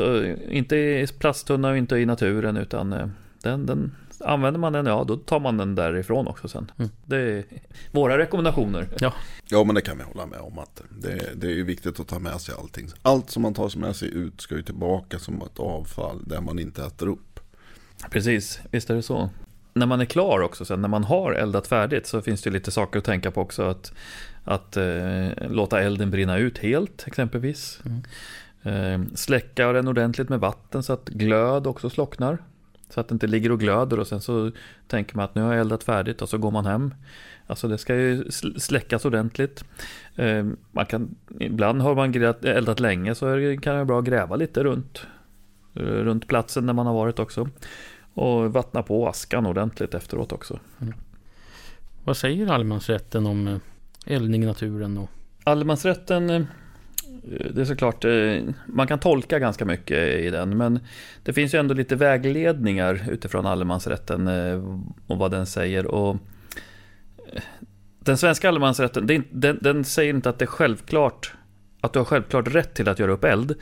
Inte 0.50 0.75
i 0.75 1.07
plasttunna 1.19 1.69
och 1.69 1.77
inte 1.77 1.95
i 1.98 2.05
naturen 2.05 2.57
utan 2.57 2.93
eh, 2.93 3.07
den, 3.43 3.65
den 3.65 3.91
Använder 4.25 4.60
man 4.60 4.74
den, 4.74 4.86
ja 4.86 5.03
då 5.03 5.18
tar 5.18 5.39
man 5.39 5.58
den 5.58 5.75
därifrån 5.75 6.27
också 6.27 6.48
sen. 6.48 6.72
Mm. 6.77 6.92
Det 7.06 7.18
är 7.18 7.44
våra 7.92 8.18
rekommendationer. 8.18 8.88
Ja 9.50 9.63
men 9.63 9.75
det 9.75 9.82
kan 9.82 9.98
vi 9.98 10.03
hålla 10.03 10.25
med 10.25 10.39
om 10.39 10.60
att 10.60 10.82
det, 10.89 11.30
det 11.36 11.48
är 11.48 11.51
ju 11.51 11.63
viktigt 11.63 12.00
att 12.00 12.08
ta 12.08 12.20
med 12.20 12.42
sig 12.42 12.56
allting. 12.60 12.89
Allt 13.01 13.30
som 13.30 13.42
man 13.42 13.53
tar 13.53 13.77
med 13.77 13.96
sig 13.96 14.13
ut 14.13 14.42
ska 14.42 14.56
ju 14.56 14.62
tillbaka 14.62 15.20
som 15.20 15.42
ett 15.42 15.60
avfall 15.60 16.24
där 16.25 16.42
man 16.42 16.60
inte 16.60 16.84
äter 16.84 17.08
upp. 17.08 17.39
Precis, 18.10 18.60
visst 18.72 18.89
är 18.89 18.96
det 18.96 19.01
så. 19.01 19.30
När 19.74 19.86
man 19.86 20.01
är 20.01 20.06
klar 20.06 20.39
också 20.39 20.65
sen, 20.65 20.82
när 20.82 20.89
man 20.89 21.03
har 21.03 21.32
eldat 21.32 21.68
färdigt 21.68 22.08
så 22.08 22.22
finns 22.22 22.42
det 22.42 22.50
lite 22.50 22.72
saker 22.72 23.00
att 23.00 23.06
tänka 23.06 23.32
på 23.32 23.42
också. 23.42 23.63
Att, 23.63 23.94
att 24.44 24.77
eh, 24.77 25.30
låta 25.50 25.82
elden 25.82 26.12
brinna 26.12 26.38
ut 26.38 26.58
helt 26.58 27.08
exempelvis. 27.08 27.80
Mm. 27.86 28.03
Eh, 28.63 29.15
släcka 29.15 29.72
den 29.72 29.88
ordentligt 29.88 30.30
med 30.30 30.39
vatten 30.39 30.84
så 30.84 30.94
att 30.94 31.10
glöd 31.10 31.68
också 31.68 31.89
slocknar. 31.89 32.38
Så 32.93 33.00
att 33.00 33.07
det 33.07 33.13
inte 33.13 33.27
ligger 33.27 33.51
och 33.51 33.59
glöder 33.59 34.00
och 34.00 34.07
sen 34.07 34.21
så 34.21 34.51
tänker 34.88 35.15
man 35.15 35.25
att 35.25 35.35
nu 35.35 35.41
har 35.41 35.53
jag 35.53 35.62
eldat 35.62 35.83
färdigt 35.83 36.21
och 36.21 36.29
så 36.29 36.38
går 36.38 36.51
man 36.51 36.65
hem. 36.65 36.93
Alltså 37.47 37.67
det 37.67 37.77
ska 37.77 37.95
ju 37.95 38.23
sl- 38.23 38.59
släckas 38.59 39.05
ordentligt. 39.05 39.63
Eh, 40.15 40.45
man 40.71 40.85
kan, 40.85 41.15
ibland 41.39 41.81
har 41.81 41.95
man 41.95 42.13
eldat 42.43 42.79
länge 42.79 43.15
så 43.15 43.25
kan 43.62 43.73
det 43.73 43.73
vara 43.73 43.85
bra 43.85 44.00
att 44.00 44.05
gräva 44.05 44.35
lite 44.35 44.63
runt, 44.63 45.07
eh, 45.73 45.81
runt 45.81 46.27
platsen 46.27 46.65
där 46.65 46.73
man 46.73 46.85
har 46.85 46.93
varit 46.93 47.19
också. 47.19 47.50
Och 48.13 48.53
vattna 48.53 48.83
på 48.83 49.07
askan 49.07 49.45
ordentligt 49.45 49.93
efteråt 49.93 50.31
också. 50.31 50.59
Vad 52.03 52.17
säger 52.17 52.47
allemansrätten 52.47 53.25
om 53.25 53.47
eh, 53.47 53.57
eldning 54.05 54.43
i 54.43 54.45
naturen? 54.45 54.97
Och, 54.97 55.09
Allemansrätten, 55.43 56.29
eh, 56.29 56.43
det 57.25 57.62
är 57.62 57.65
såklart, 57.65 58.06
eh, 58.06 58.42
man 58.65 58.88
kan 58.88 59.00
tolka 59.00 59.39
ganska 59.39 59.65
mycket 59.65 59.98
i 59.98 60.30
den. 60.30 60.58
Men 60.58 60.80
det 61.24 61.34
finns 61.34 61.53
ju 61.53 61.60
ändå 61.60 61.74
lite 61.74 61.96
vägledningar 61.96 63.10
utifrån 63.12 63.46
allemansrätten 63.46 64.27
eh, 64.27 64.63
och 65.08 65.18
vad 65.18 65.32
den 65.32 65.46
säger. 65.46 65.86
Och 65.86 66.18
eh, 67.34 67.42
den 68.00 68.18
svenska 68.18 68.48
allemansrätten, 68.50 69.25
den, 69.32 69.58
den 69.62 69.84
säger 69.84 70.13
inte 70.13 70.30
att 70.30 70.39
det 70.39 70.46
är 70.46 70.48
självklart 70.48 71.34
att 71.82 71.94
du 71.94 72.00
har 72.00 72.06
självklart 72.06 72.48
rätt 72.48 72.74
till 72.74 72.89
att 72.89 73.00
göra 73.00 73.12
upp 73.12 73.24
eld. 73.24 73.56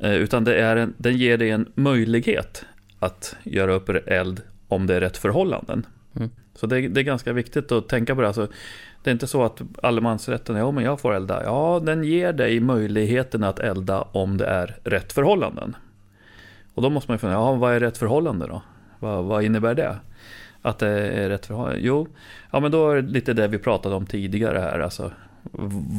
Utan 0.00 0.44
det 0.44 0.56
är 0.56 0.76
en, 0.76 0.94
den 0.98 1.16
ger 1.16 1.38
dig 1.38 1.50
en 1.50 1.72
möjlighet 1.74 2.64
att 2.98 3.36
göra 3.42 3.72
upp 3.72 3.88
eld 4.06 4.42
om 4.68 4.86
det 4.86 4.94
är 4.94 5.00
rätt 5.00 5.16
förhållanden. 5.16 5.86
Mm. 6.16 6.30
Så 6.54 6.66
det, 6.66 6.88
det 6.88 7.00
är 7.00 7.04
ganska 7.04 7.32
viktigt 7.32 7.72
att 7.72 7.88
tänka 7.88 8.14
på 8.14 8.20
det. 8.20 8.26
Alltså, 8.26 8.48
Det 9.06 9.10
är 9.10 9.12
inte 9.12 9.26
så 9.26 9.44
att 9.44 9.62
allemansrätten, 9.82 10.56
ja 10.56 10.70
men 10.70 10.84
jag 10.84 11.00
får 11.00 11.14
elda. 11.14 11.42
Ja, 11.44 11.80
den 11.82 12.04
ger 12.04 12.32
dig 12.32 12.60
möjligheten 12.60 13.44
att 13.44 13.58
elda 13.58 14.02
om 14.02 14.36
det 14.36 14.46
är 14.46 14.76
rätt 14.84 15.12
förhållanden. 15.12 15.76
Och 16.74 16.82
då 16.82 16.90
måste 16.90 17.10
man 17.10 17.14
ju 17.14 17.18
fundera, 17.18 17.38
ja 17.38 17.52
vad 17.52 17.74
är 17.74 17.80
rätt 17.80 17.98
förhållande 17.98 18.46
då? 18.46 18.62
Vad, 18.98 19.24
vad 19.24 19.44
innebär 19.44 19.74
det? 19.74 19.96
Att 20.62 20.78
det 20.78 20.88
är 20.88 21.28
rätt 21.28 21.46
förhållande? 21.46 21.80
Jo, 21.80 22.08
ja 22.50 22.60
men 22.60 22.70
då 22.70 22.90
är 22.90 23.02
det 23.02 23.08
lite 23.08 23.32
det 23.32 23.48
vi 23.48 23.58
pratade 23.58 23.94
om 23.94 24.06
tidigare 24.06 24.58
här. 24.58 24.80
Alltså, 24.80 25.10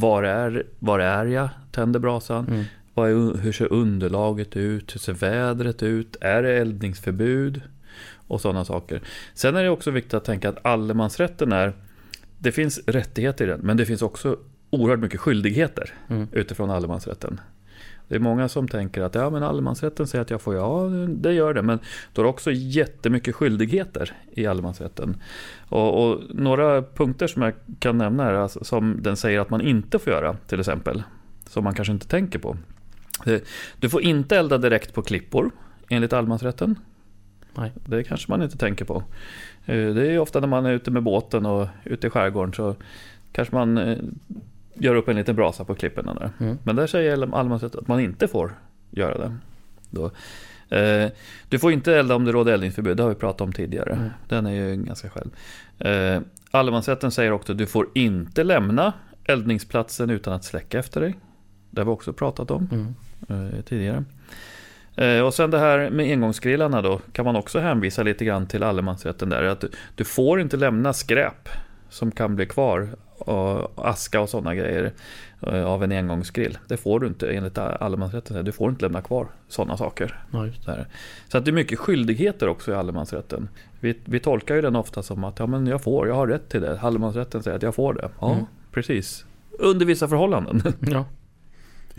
var 0.02 0.24
är, 0.24 0.64
var 0.80 1.00
är 1.00 1.26
jag? 1.26 1.50
Tänder 1.72 2.00
brasan? 2.00 2.48
Mm. 2.48 2.64
Är, 2.96 3.38
hur 3.38 3.52
ser 3.52 3.74
underlaget 3.74 4.58
ut? 4.58 4.96
Hur 4.96 5.00
ser 5.00 5.14
vädret 5.14 5.84
ut? 5.84 6.16
Är 6.22 6.44
det 6.44 6.54
eldningsförbud? 6.54 7.62
Och 8.28 8.42
sådana 8.42 8.66
saker. 8.66 9.02
Sen 9.34 9.56
är 9.56 9.64
det 9.64 9.70
också 9.70 9.92
viktigt 9.92 10.14
att 10.14 10.26
tänka 10.26 10.50
att 10.50 10.66
allemansrätten 10.66 11.52
är 11.52 11.74
Det 12.40 12.52
finns 12.52 12.80
rättigheter 12.88 13.46
i 13.46 13.48
den, 13.50 13.60
men 13.64 13.78
det 13.78 13.86
finns 13.86 14.02
också 14.02 14.38
oerhört 14.70 15.00
mycket 15.00 15.20
skyldigheter 15.20 15.94
Mm. 16.10 16.28
utifrån 16.32 16.70
allemansrätten. 16.70 17.40
Det 18.08 18.16
är 18.16 18.20
många 18.20 18.50
som 18.50 18.68
tänker 18.68 19.02
att 19.02 19.16
ja, 19.16 19.30
men 19.30 19.44
allemansrätten 19.44 20.08
säger 20.08 20.22
att 20.22 20.30
jag 20.30 20.42
får, 20.42 20.56
ja 20.56 20.84
det 21.10 21.34
gör 21.34 21.54
det, 21.54 21.62
men 21.62 21.80
då 22.14 22.22
är 22.22 22.24
det 22.24 22.30
också 22.30 22.52
jättemycket 22.52 23.36
skyldigheter 23.36 24.14
i 24.32 24.46
allemansrätten. 24.48 25.18
Och, 25.70 26.10
och 26.12 26.22
några 26.30 26.82
punkter 26.82 27.28
som 27.28 27.42
jag 27.42 27.54
kan 27.80 27.98
nämna 27.98 28.24
här, 28.24 28.34
alltså, 28.34 28.64
som 28.64 29.00
den 29.02 29.18
säger 29.18 29.40
att 29.40 29.50
man 29.50 29.62
inte 29.62 30.00
får 30.00 30.14
göra, 30.14 30.34
till 30.48 30.60
exempel, 30.60 31.04
som 31.50 31.64
man 31.64 31.74
kanske 31.74 31.92
inte 31.92 32.08
tänker 32.08 32.40
på. 32.40 32.58
Eh, 33.26 33.40
Du 33.80 33.90
får 33.90 34.02
inte 34.02 34.38
elda 34.38 34.58
direkt 34.58 34.94
på 34.94 35.02
klippor, 35.02 35.52
enligt 35.90 36.14
allemansrätten. 36.14 36.76
Nej. 37.58 37.72
Det 37.86 38.04
kanske 38.04 38.32
man 38.32 38.42
inte 38.44 38.58
tänker 38.58 38.86
på. 38.86 39.04
Eh, 39.66 39.94
Det 39.94 40.12
är 40.12 40.20
ofta 40.20 40.40
när 40.40 40.48
man 40.48 40.66
är 40.66 40.72
ute 40.72 40.92
med 40.92 41.04
båten 41.04 41.46
och 41.46 41.68
ute 41.84 42.08
i 42.08 42.10
skärgården 42.10 42.54
så 42.54 42.76
kanske 43.32 43.56
man 43.56 43.78
eh, 43.78 43.98
gör 44.74 44.96
upp 44.96 45.08
en 45.08 45.16
liten 45.16 45.36
brasa 45.36 45.64
på 45.66 45.76
klipporna 45.76 46.14
där. 46.14 46.32
Mm. 46.40 46.58
Men 46.64 46.76
där 46.76 46.88
säger 46.88 47.14
allemansrätten 47.36 47.80
att 47.80 47.88
man 47.88 48.00
inte 48.00 48.28
får 48.28 48.54
göra 48.92 49.18
det. 49.18 49.36
Då. 49.90 50.06
Eh, 50.76 51.10
Du 51.50 51.60
får 51.60 51.72
inte 51.72 51.96
elda 51.96 52.16
om 52.16 52.26
det 52.26 52.32
råder 52.32 52.54
eldningsförbud, 52.54 52.98
det 52.98 53.04
har 53.04 53.10
vi 53.10 53.16
pratat 53.16 53.42
om 53.42 53.54
tidigare. 53.54 53.92
Mm. 53.94 54.10
Den 54.28 54.46
är 54.46 54.52
ju 54.52 54.76
ganska 54.76 55.10
själv. 55.10 55.30
Eh, 55.80 56.22
Allemansrätten 56.52 57.12
säger 57.12 57.32
också 57.32 57.52
att 57.52 57.58
du 57.58 57.66
får 57.66 57.88
inte 57.94 58.44
lämna 58.44 58.94
eldningsplatsen 59.24 60.10
utan 60.10 60.34
att 60.34 60.44
släcka 60.44 60.80
efter 60.80 61.02
dig. 61.02 61.16
Det 61.70 61.82
har 61.82 61.86
vi 61.86 61.92
också 61.92 62.14
pratat 62.14 62.52
om 62.52 62.70
Mm. 63.30 63.46
eh, 63.56 63.62
tidigare. 63.62 64.04
Eh, 64.98 65.20
och 65.22 65.34
sen 65.34 65.52
det 65.52 65.60
här 65.60 65.90
med 65.90 66.12
engångsgrillarna 66.12 66.82
då, 66.82 67.00
kan 67.12 67.26
man 67.26 67.36
också 67.36 67.60
hänvisa 67.60 68.04
lite 68.04 68.26
grann 68.26 68.48
till 68.48 68.64
allemansrätten 68.64 69.30
där. 69.30 69.44
Att 69.44 69.64
du, 69.96 70.04
får 70.04 70.42
inte 70.42 70.58
lämna 70.58 70.94
skräp 70.94 71.50
som 71.90 72.12
kan 72.12 72.36
bli 72.36 72.46
kvar, 72.46 72.90
och 73.18 73.72
aska 73.90 74.22
och 74.22 74.30
sådana 74.30 74.56
grejer, 74.56 74.92
eh, 75.42 75.66
av 75.66 75.84
en 75.84 75.92
engångsgrill. 75.92 76.58
Det 76.68 76.78
får 76.78 77.00
du 77.00 77.08
inte 77.08 77.30
enligt 77.32 77.58
allemansrätten. 77.58 78.46
Du 78.46 78.52
får 78.52 78.70
inte 78.70 78.86
lämna 78.86 79.02
kvar 79.02 79.28
sådana 79.48 79.78
saker. 79.78 80.20
Där. 80.66 80.88
Så 81.28 81.38
att 81.38 81.46
det 81.46 81.52
är 81.52 81.54
mycket 81.54 81.80
skyldigheter 81.80 82.48
också 82.50 82.72
i 82.72 82.76
allemansrätten. 82.76 83.50
Vi, 83.80 83.98
vi 84.06 84.20
tolkar 84.20 84.56
ju 84.56 84.62
den 84.62 84.76
ofta 84.76 85.04
som 85.04 85.24
att 85.24 85.40
ja, 85.40 85.48
men 85.48 85.68
jag 85.68 85.82
får, 85.84 86.08
jag 86.08 86.16
har 86.16 86.28
rätt 86.28 86.50
till 86.50 86.62
det. 86.62 86.80
Allemansrätten 86.82 87.44
säger 87.44 87.58
att 87.58 87.64
jag 87.64 87.76
får 87.76 87.94
det. 87.94 88.10
Ja, 88.20 88.32
Mm. 88.34 88.46
precis. 88.72 89.26
Under 89.60 89.86
vissa 89.86 90.08
förhållanden. 90.08 90.62
Ja. 90.80 91.06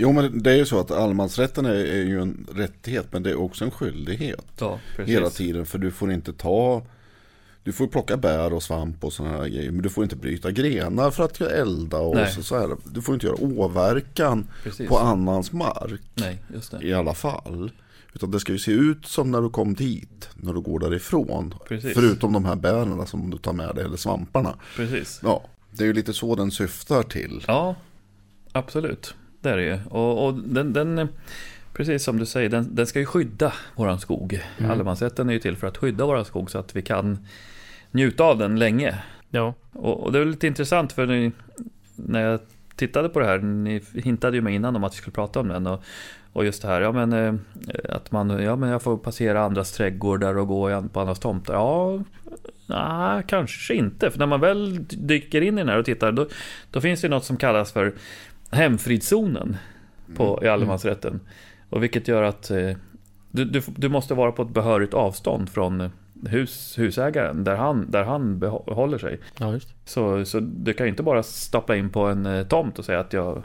Jo 0.01 0.13
men 0.13 0.43
det 0.43 0.51
är 0.51 0.57
ju 0.57 0.67
så 0.67 0.81
att 0.81 0.91
allemansrätten 0.91 1.67
är, 1.67 1.75
är 1.75 2.05
ju 2.05 2.21
en 2.21 2.47
rättighet 2.55 3.07
men 3.11 3.23
det 3.23 3.31
är 3.31 3.41
också 3.41 3.65
en 3.65 3.71
skyldighet. 3.71 4.47
Ja. 4.61 4.79
Hela 4.99 5.31
tiden 5.31 5.67
för 5.67 5.79
du 5.79 5.91
får 5.91 6.13
inte 6.13 6.33
ta 6.33 6.83
Du 7.63 7.73
får 7.73 7.87
plocka 7.87 8.17
bär 8.17 8.53
och 8.53 8.63
svamp 8.63 9.05
och 9.05 9.13
sådana 9.13 9.37
här 9.37 9.49
grejer 9.49 9.71
Men 9.71 9.83
du 9.83 9.89
får 9.89 10.05
inte 10.05 10.17
bryta 10.17 10.51
grenar 10.51 11.11
för 11.11 11.25
att 11.25 11.41
elda 11.41 11.99
och 11.99 12.15
Nej. 12.15 12.33
så, 12.33 12.43
så 12.43 12.59
här. 12.59 12.77
Du 12.85 13.03
får 13.03 13.15
inte 13.15 13.27
göra 13.27 13.37
åverkan 13.41 14.47
precis. 14.63 14.89
på 14.89 14.99
annans 14.99 15.53
mark 15.53 16.01
Nej, 16.15 16.43
just 16.55 16.71
det. 16.71 16.87
i 16.87 16.95
alla 16.95 17.15
fall 17.15 17.71
Utan 18.13 18.31
det 18.31 18.41
ska 18.41 18.53
ju 18.53 18.59
se 18.59 18.73
ut 18.73 19.07
som 19.07 19.31
när 19.31 19.41
du 19.41 19.51
kom 19.51 19.75
dit 19.75 20.29
När 20.35 20.53
du 20.53 20.61
går 20.61 20.79
därifrån 20.79 21.55
Precis. 21.69 21.95
Förutom 21.95 22.33
de 22.33 22.45
här 22.45 22.57
bären 22.57 23.07
som 23.07 23.31
du 23.31 23.39
tar 23.39 23.53
med 23.53 23.75
dig 23.75 23.85
eller 23.85 23.97
svamparna 23.97 24.55
Precis. 24.77 25.21
Ja, 25.23 25.45
det 25.71 25.85
är 25.85 25.87
ju 25.87 25.93
lite 25.93 26.13
så 26.13 26.35
den 26.35 26.51
syftar 26.51 27.03
till 27.03 27.45
Ja, 27.47 27.75
absolut. 28.53 29.15
Det 29.41 29.51
är 29.51 29.57
det 29.57 29.63
ju. 29.63 29.79
Och, 29.91 30.27
och 30.27 30.35
den, 30.35 30.73
den, 30.73 31.09
precis 31.73 32.05
som 32.05 32.19
du 32.19 32.27
säger, 32.27 32.49
den, 32.49 32.75
den 32.75 32.87
ska 32.87 32.99
ju 32.99 33.07
skydda 33.07 33.53
våran 33.75 34.01
skog. 34.01 34.41
Mm. 34.59 34.71
Allemansrätten 34.71 35.29
är 35.29 35.33
ju 35.33 35.39
till 35.39 35.57
för 35.57 35.67
att 35.67 35.77
skydda 35.77 36.07
våran 36.07 36.25
skog 36.25 36.51
så 36.51 36.59
att 36.59 36.77
vi 36.77 36.83
kan 36.83 37.19
njuta 37.91 38.25
av 38.25 38.39
den 38.39 38.59
länge. 38.59 38.95
Ja. 39.31 39.55
Och, 39.73 40.01
och 40.03 40.13
det 40.13 40.19
är 40.19 40.25
lite 40.25 40.47
intressant 40.47 40.93
för 40.93 41.07
ni, 41.07 41.33
när 41.97 42.21
jag 42.21 42.41
tittade 42.77 43.09
på 43.09 43.21
det 43.21 43.27
här, 43.27 43.39
ni 43.39 43.83
hintade 43.95 44.37
ju 44.37 44.43
mig 44.43 44.55
innan 44.55 44.77
om 44.77 44.85
att 44.85 44.93
vi 44.93 44.97
skulle 44.97 45.15
prata 45.15 45.41
om 45.41 45.49
den. 45.49 45.67
Och, 45.67 45.83
och 46.33 46.45
just 46.45 46.63
det 46.63 46.69
här, 46.69 46.81
ja 46.81 46.93
men 46.93 47.13
eh, 47.13 47.35
att 47.89 48.13
man, 48.13 48.43
ja 48.43 48.57
men 48.57 48.69
jag 48.69 48.83
får 48.83 48.97
passera 48.97 49.43
andras 49.43 49.73
trädgårdar 49.73 50.39
och 50.39 50.49
gå 50.49 50.83
på 50.93 51.01
andras 51.01 51.19
tomter. 51.19 51.53
Ja, 51.53 52.03
nej, 52.67 53.23
kanske 53.27 53.75
inte. 53.75 54.11
För 54.11 54.19
när 54.19 54.27
man 54.27 54.41
väl 54.41 54.87
dyker 54.89 55.41
in 55.41 55.55
i 55.55 55.61
den 55.61 55.69
här 55.69 55.79
och 55.79 55.85
tittar, 55.85 56.13
då, 56.13 56.29
då 56.71 56.81
finns 56.81 57.01
det 57.01 57.09
något 57.09 57.25
som 57.25 57.37
kallas 57.37 57.73
för 57.73 57.95
hemfridszonen 58.51 59.57
på, 60.17 60.41
i 60.43 60.49
allemansrätten. 60.49 61.21
Och 61.71 61.83
vilket 61.83 62.09
gör 62.09 62.23
att 62.23 62.51
eh, 62.51 62.71
du, 63.31 63.45
du, 63.45 63.63
du 63.67 63.89
måste 63.89 64.15
vara 64.15 64.33
på 64.33 64.43
ett 64.43 64.51
behörigt 64.51 64.95
avstånd 64.95 65.51
från 65.51 65.91
hus, 66.27 66.79
husägaren, 66.79 67.45
där 67.45 67.57
han, 67.57 67.91
där 67.91 68.05
han 68.05 68.39
behåller 68.39 68.99
sig. 68.99 69.21
ja, 69.39 69.53
just 69.53 69.75
Så, 69.85 70.25
så 70.25 70.41
du 70.41 70.73
kan 70.73 70.87
ju 70.87 70.91
inte 70.91 71.03
bara 71.03 71.23
stapla 71.23 71.77
in 71.77 71.91
på 71.91 72.01
en 72.01 72.27
eh, 72.27 72.47
tomt 72.47 72.79
och 72.79 72.85
säga 72.85 73.01
att 73.01 73.13
jag, 73.13 73.43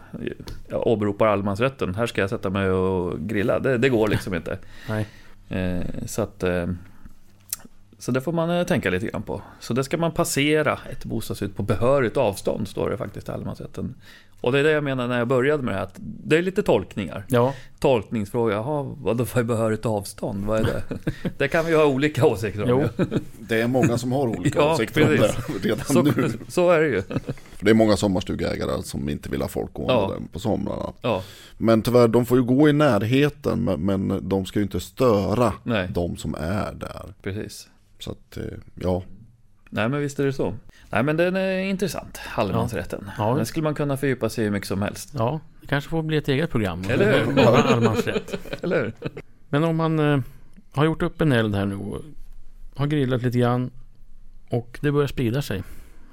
jag 0.67 0.87
åberopar 0.87 1.27
allemansrätten. 1.27 1.95
Här 1.95 2.05
ska 2.05 2.21
jag 2.21 2.29
sätta 2.29 2.49
mig 2.49 2.69
och 2.69 3.19
grilla. 3.19 3.59
Det, 3.59 3.77
det 3.77 3.89
går 3.89 4.07
liksom 4.07 4.35
inte. 4.35 4.57
Nej. 4.89 5.07
Eh, 5.49 6.05
så 6.05 6.21
att... 6.21 6.43
Eh, 6.43 6.67
så 7.97 8.11
det 8.11 8.21
får 8.21 8.31
man 8.31 8.49
eh, 8.49 8.63
tänka 8.63 8.89
lite 8.89 9.07
grann 9.07 9.23
på. 9.23 9.41
Så 9.59 9.73
det 9.73 9.83
ska 9.83 9.97
man 9.97 10.11
passera 10.11 10.79
ett 10.91 11.05
bostadshus 11.05 11.51
på 11.53 11.63
behörigt 11.63 12.17
avstånd, 12.17 12.67
står 12.67 12.89
det 12.89 12.97
faktiskt 12.97 13.29
i 13.29 13.31
allemansrätten. 13.31 13.95
Och 14.43 14.51
det 14.51 14.59
är 14.59 14.63
det 14.63 14.71
jag 14.71 14.83
menar 14.83 15.07
när 15.07 15.17
jag 15.17 15.27
började 15.27 15.63
med 15.63 15.73
det 15.73 15.77
här, 15.77 15.83
att 15.83 15.95
det 15.99 16.37
är 16.37 16.41
lite 16.41 16.63
tolkningar. 16.63 17.25
Ja, 17.27 17.53
Tolkningsfråga, 17.79 18.53
jaha, 18.53 18.83
vadå 18.97 19.23
vad 19.33 19.37
är 19.37 19.43
behörigt 19.43 19.85
avstånd? 19.85 20.45
Vad 20.45 20.59
är 20.59 20.63
det? 20.63 20.83
det 21.37 21.47
kan 21.47 21.65
vi 21.65 21.71
ju 21.71 21.77
ha 21.77 21.85
olika 21.85 22.25
åsikter 22.25 22.71
om. 22.73 22.87
Jo. 22.97 23.05
Det 23.39 23.61
är 23.61 23.67
många 23.67 23.97
som 23.97 24.11
har 24.11 24.27
olika 24.27 24.59
Ja, 24.61 24.73
åsikter 24.73 25.03
om 25.03 25.09
det 25.09 25.35
redan 25.69 25.85
Så, 25.85 26.01
nu 26.01 26.31
så 26.47 26.69
är 26.71 26.81
det 26.81 26.87
ju. 26.87 27.01
För 27.01 27.65
det 27.65 27.69
är 27.69 27.73
många 27.75 27.97
sommarstugägare 27.97 28.83
som 28.83 29.09
inte 29.09 29.29
vill 29.29 29.41
ha 29.41 29.47
folk 29.47 29.73
gående 29.73 29.93
Ja. 29.93 30.27
på 30.31 30.39
somrarna 30.39 30.93
Ja, 31.01 31.23
Men 31.57 31.81
tyvärr, 31.81 32.07
de 32.07 32.25
får 32.25 32.37
ju 32.37 32.43
gå 32.43 32.69
i 32.69 32.73
närheten 32.73 33.63
men, 33.63 33.79
men 33.85 34.29
de 34.29 34.45
ska 34.45 34.59
ju 34.59 34.63
inte 34.63 34.79
störa 34.79 35.53
nej, 35.63 35.87
de 35.93 36.17
som 36.17 36.35
är 36.35 36.73
där. 36.73 37.13
precis. 37.21 37.67
Så 37.99 38.11
att, 38.11 38.37
eh, 38.37 38.43
ja. 38.75 39.03
Nej 39.73 39.89
men 39.89 39.99
visst 39.99 40.19
är 40.19 40.25
det 40.25 40.33
så. 40.33 40.53
Nej 40.89 41.03
men 41.03 41.17
den 41.17 41.35
är 41.35 41.59
intressant, 41.59 42.19
allemansrätten. 42.35 43.11
Ja. 43.17 43.35
Den 43.35 43.45
skulle 43.45 43.63
man 43.63 43.75
kunna 43.75 43.97
fördjupa 43.97 44.29
sig 44.29 44.41
i 44.41 44.45
hur 44.45 44.51
mycket 44.51 44.67
som 44.67 44.81
helst. 44.81 45.13
ja, 45.17 45.39
det 45.61 45.67
kanske 45.67 45.89
får 45.89 46.03
bli 46.03 46.17
ett 46.17 46.27
eget 46.27 46.49
program. 46.49 46.83
Eller 46.89 47.25
hur? 47.25 47.33
Bara 47.45 47.63
allemansrätt. 47.63 48.37
Eller 48.63 48.83
hur? 48.83 48.93
Men 49.49 49.63
om 49.63 49.75
man 49.75 49.99
eh, 49.99 50.19
har 50.71 50.85
gjort 50.85 51.01
upp 51.01 51.21
en 51.21 51.31
eld 51.31 51.55
här 51.55 51.65
nu 51.65 51.75
och 51.75 52.01
har 52.75 52.87
grillat 52.87 53.21
lite 53.21 53.37
grann 53.37 53.71
och 54.49 54.79
det 54.81 54.91
börjar 54.91 55.07
sprida 55.07 55.41
sig. 55.41 55.63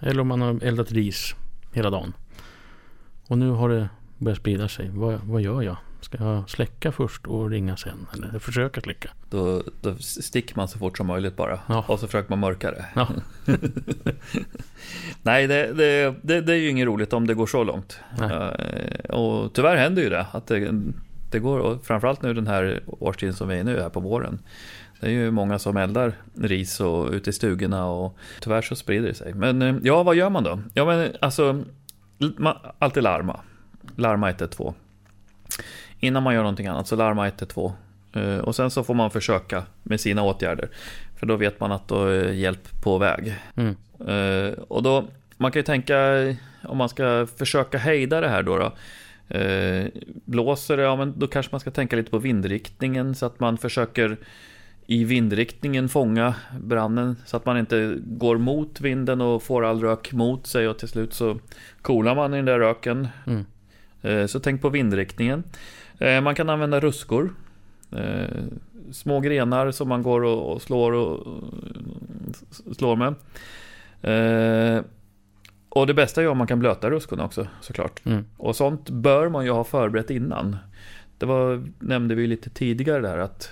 Eller 0.00 0.20
om 0.20 0.28
man 0.28 0.40
har 0.40 0.64
eldat 0.64 0.92
ris 0.92 1.34
hela 1.72 1.90
dagen. 1.90 2.12
Och 3.26 3.38
nu 3.38 3.50
har 3.50 3.68
det 3.68 3.88
börjat 4.18 4.38
sprida 4.38 4.68
sig. 4.68 4.90
Vad, 4.94 5.20
vad 5.24 5.40
gör 5.40 5.62
jag? 5.62 5.76
Ska 6.00 6.24
jag 6.24 6.50
släcka 6.50 6.92
först 6.92 7.26
och 7.26 7.50
ringa 7.50 7.76
sen? 7.76 8.06
Eller 8.12 8.38
försöka 8.38 8.80
släcka? 8.80 9.10
Då, 9.30 9.62
då 9.80 9.96
sticker 9.98 10.56
man 10.56 10.68
så 10.68 10.78
fort 10.78 10.96
som 10.96 11.06
möjligt 11.06 11.36
bara. 11.36 11.60
Ja. 11.66 11.84
Och 11.88 12.00
så 12.00 12.06
försöker 12.06 12.30
man 12.30 12.38
mörka 12.38 12.70
det. 12.70 12.84
Ja. 12.94 13.08
Nej, 15.22 15.46
det, 15.46 15.72
det, 15.72 16.14
det, 16.22 16.40
det 16.40 16.52
är 16.52 16.56
ju 16.56 16.68
inget 16.68 16.86
roligt 16.86 17.12
om 17.12 17.26
det 17.26 17.34
går 17.34 17.46
så 17.46 17.64
långt. 17.64 18.00
Nej. 18.18 18.30
Eh, 18.30 19.14
och 19.14 19.54
tyvärr 19.54 19.76
händer 19.76 20.02
ju 20.02 20.10
det. 20.10 20.26
Att 20.32 20.46
det, 20.46 20.72
det 21.30 21.38
går, 21.38 21.58
och 21.58 21.84
framförallt 21.84 22.22
nu 22.22 22.34
den 22.34 22.46
här 22.46 22.82
årstiden 22.86 23.34
som 23.34 23.48
vi 23.48 23.58
är 23.58 23.64
nu, 23.64 23.80
här 23.80 23.88
på 23.88 24.00
våren. 24.00 24.38
Det 25.00 25.06
är 25.06 25.10
ju 25.10 25.30
många 25.30 25.58
som 25.58 25.76
eldar 25.76 26.12
ris 26.34 26.80
och 26.80 27.10
ute 27.10 27.30
i 27.30 27.32
stugorna 27.32 27.86
och 27.86 28.16
tyvärr 28.40 28.62
så 28.62 28.76
sprider 28.76 29.08
det 29.08 29.14
sig. 29.14 29.34
Men 29.34 29.62
eh, 29.62 29.76
ja, 29.82 30.02
vad 30.02 30.16
gör 30.16 30.30
man 30.30 30.44
då? 30.44 30.60
Ja, 30.74 30.84
men 30.84 31.12
alltså, 31.20 31.64
man, 32.36 32.56
alltid 32.78 33.02
larma. 33.02 33.40
Larma 33.96 34.30
112. 34.30 34.74
Innan 36.00 36.22
man 36.22 36.34
gör 36.34 36.42
någonting 36.42 36.66
annat 36.66 36.86
så 36.86 36.96
larma 36.96 37.26
112. 37.26 37.72
Eh, 38.12 38.38
Och 38.38 38.56
sen 38.56 38.70
så 38.70 38.84
får 38.84 38.94
man 38.94 39.10
försöka 39.10 39.62
med 39.82 40.00
sina 40.00 40.22
åtgärder. 40.22 40.68
För 41.16 41.26
då 41.26 41.36
vet 41.36 41.60
man 41.60 41.72
att 41.72 41.88
då 41.88 42.04
är 42.04 42.32
hjälp 42.32 42.82
på 42.82 42.98
väg. 42.98 43.34
Mm. 43.56 43.76
Eh, 44.08 44.52
och 44.52 44.82
då, 44.82 45.04
man 45.36 45.52
kan 45.52 45.60
ju 45.60 45.64
tänka 45.64 45.96
om 46.62 46.78
man 46.78 46.88
ska 46.88 47.26
försöka 47.36 47.78
hejda 47.78 48.20
det 48.20 48.28
här 48.28 48.42
då. 48.42 48.58
då 48.58 48.72
eh, 49.36 49.86
blåser 50.24 50.76
det, 50.76 50.82
ja 50.82 50.96
men 50.96 51.18
då 51.18 51.26
kanske 51.26 51.52
man 51.52 51.60
ska 51.60 51.70
tänka 51.70 51.96
lite 51.96 52.10
på 52.10 52.18
vindriktningen 52.18 53.14
så 53.14 53.26
att 53.26 53.40
man 53.40 53.58
försöker 53.58 54.16
i 54.86 55.04
vindriktningen 55.04 55.88
fånga 55.88 56.34
branden 56.60 57.16
så 57.26 57.36
att 57.36 57.46
man 57.46 57.58
inte 57.58 57.96
går 58.00 58.38
mot 58.38 58.80
vinden 58.80 59.20
och 59.20 59.42
får 59.42 59.64
all 59.64 59.80
rök 59.80 60.12
mot 60.12 60.46
sig 60.46 60.68
och 60.68 60.78
till 60.78 60.88
slut 60.88 61.14
så 61.14 61.38
kolar 61.82 62.14
man 62.14 62.34
i 62.34 62.36
den 62.36 62.44
där 62.46 62.58
röken. 62.58 63.08
Mm. 63.26 63.44
Eh, 64.02 64.26
Så 64.26 64.40
tänk 64.40 64.62
på 64.62 64.68
vindriktningen. 64.68 65.44
Eh, 65.98 66.20
Man 66.20 66.34
kan 66.34 66.50
använda 66.50 66.80
ruskor. 66.80 67.34
Eh, 67.92 68.42
Små 68.92 69.20
grenar 69.20 69.70
som 69.70 69.88
man 69.88 70.02
går 70.02 70.24
och 70.24 70.62
slår, 70.62 70.92
och, 70.92 71.26
slår 72.76 72.96
med. 72.96 73.14
Och 75.68 75.86
det 75.86 75.94
bästa 75.94 76.22
är 76.22 76.28
om 76.28 76.38
man 76.38 76.46
kan 76.46 76.58
blöta 76.58 76.90
ruskorna 76.90 77.24
också 77.24 77.46
såklart. 77.60 78.06
Mm. 78.06 78.24
Och 78.36 78.56
sånt 78.56 78.90
bör 78.90 79.28
man 79.28 79.44
ju 79.44 79.50
ha 79.50 79.64
förberett 79.64 80.10
innan. 80.10 80.56
Det 81.18 81.26
var, 81.26 81.62
nämnde 81.78 82.14
vi 82.14 82.26
lite 82.26 82.50
tidigare 82.50 83.00
där 83.00 83.18
att 83.18 83.50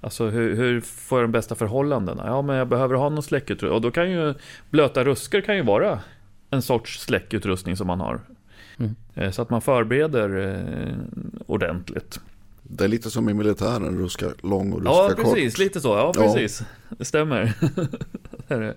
Alltså 0.00 0.26
hur, 0.28 0.56
hur 0.56 0.80
får 0.80 1.18
jag 1.18 1.28
de 1.28 1.32
bästa 1.32 1.54
förhållandena? 1.54 2.22
Ja 2.26 2.42
men 2.42 2.56
jag 2.56 2.68
behöver 2.68 2.94
ha 2.94 3.08
någon 3.08 3.22
släckutrustning. 3.22 3.72
Och 3.72 3.80
då 3.80 3.90
kan 3.90 4.10
ju 4.10 4.34
blöta 4.70 5.04
ruskor 5.04 5.40
kan 5.40 5.56
ju 5.56 5.62
vara 5.62 6.00
en 6.50 6.62
sorts 6.62 7.00
släckutrustning 7.00 7.76
som 7.76 7.86
man 7.86 8.00
har. 8.00 8.20
Mm. 8.78 8.94
Eh, 9.14 9.30
Så 9.30 9.42
att 9.42 9.50
man 9.50 9.60
förbereder 9.60 10.38
eh, 10.38 10.94
ordentligt. 11.46 12.20
Det 12.62 12.84
är 12.84 12.88
lite 12.88 13.10
som 13.10 13.28
i 13.28 13.34
militären, 13.34 13.98
ruska 13.98 14.26
lång 14.42 14.72
och 14.72 14.78
ruska 14.78 14.92
Ja 14.92 15.08
kort. 15.08 15.24
precis, 15.34 15.58
lite 15.58 15.80
så. 15.80 15.88
Ja 15.88 16.12
Ja. 16.16 16.22
precis. 16.22 16.62
Det 16.88 17.04
stämmer. 17.04 17.52
Det 18.48 18.56
det. 18.56 18.74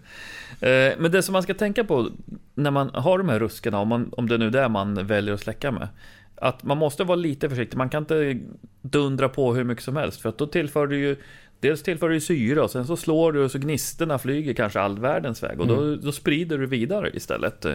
Eh, 0.91 0.99
Men 0.99 1.11
det 1.11 1.21
som 1.23 1.33
man 1.33 1.43
ska 1.43 1.53
tänka 1.53 1.83
på 1.83 2.09
när 2.55 2.71
man 2.71 2.89
har 2.93 3.17
de 3.17 3.29
här 3.29 3.39
ruskarna, 3.39 3.79
om, 3.79 3.87
man, 3.87 4.09
om 4.17 4.29
det 4.29 4.37
nu 4.37 4.47
är 4.47 4.51
det 4.51 4.69
man 4.69 5.07
väljer 5.07 5.33
att 5.33 5.39
släcka 5.39 5.71
med. 5.71 5.87
Att 6.35 6.63
man 6.63 6.77
måste 6.77 7.03
vara 7.03 7.15
lite 7.15 7.49
försiktig. 7.49 7.77
Man 7.77 7.89
kan 7.89 8.03
inte 8.03 8.39
dundra 8.81 9.29
på 9.29 9.53
hur 9.53 9.63
mycket 9.63 9.83
som 9.83 9.95
helst. 9.95 10.21
För 10.21 10.29
att 10.29 10.37
då 10.37 10.47
tillför 10.47 10.87
du 10.87 10.99
ju 10.99 11.15
Dels 11.59 11.83
tillför 11.83 12.09
du 12.09 12.21
syre 12.21 12.61
och 12.61 12.71
sen 12.71 12.87
så 12.87 12.97
slår 12.97 13.31
du 13.31 13.43
och 13.43 13.51
så 13.51 13.57
gnisterna 13.59 14.19
flyger 14.19 14.53
kanske 14.53 14.79
all 14.79 14.99
världens 14.99 15.43
väg. 15.43 15.59
Och 15.59 15.67
då, 15.67 15.95
då 15.95 16.11
sprider 16.11 16.57
du 16.57 16.65
vidare 16.65 17.09
istället. 17.13 17.65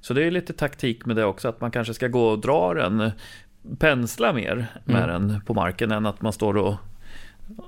Så 0.00 0.14
det 0.14 0.24
är 0.24 0.30
lite 0.30 0.52
taktik 0.52 1.06
med 1.06 1.16
det 1.16 1.24
också. 1.24 1.48
Att 1.48 1.60
man 1.60 1.70
kanske 1.70 1.94
ska 1.94 2.08
gå 2.08 2.24
och 2.28 2.38
dra 2.40 2.74
den. 2.74 3.10
Pensla 3.78 4.32
mer 4.32 4.66
med 4.84 5.04
Mm. 5.10 5.28
den 5.28 5.40
på 5.40 5.54
marken 5.54 5.90
än 5.90 6.06
att 6.06 6.22
man 6.22 6.32
står 6.32 6.56
och 6.56 6.74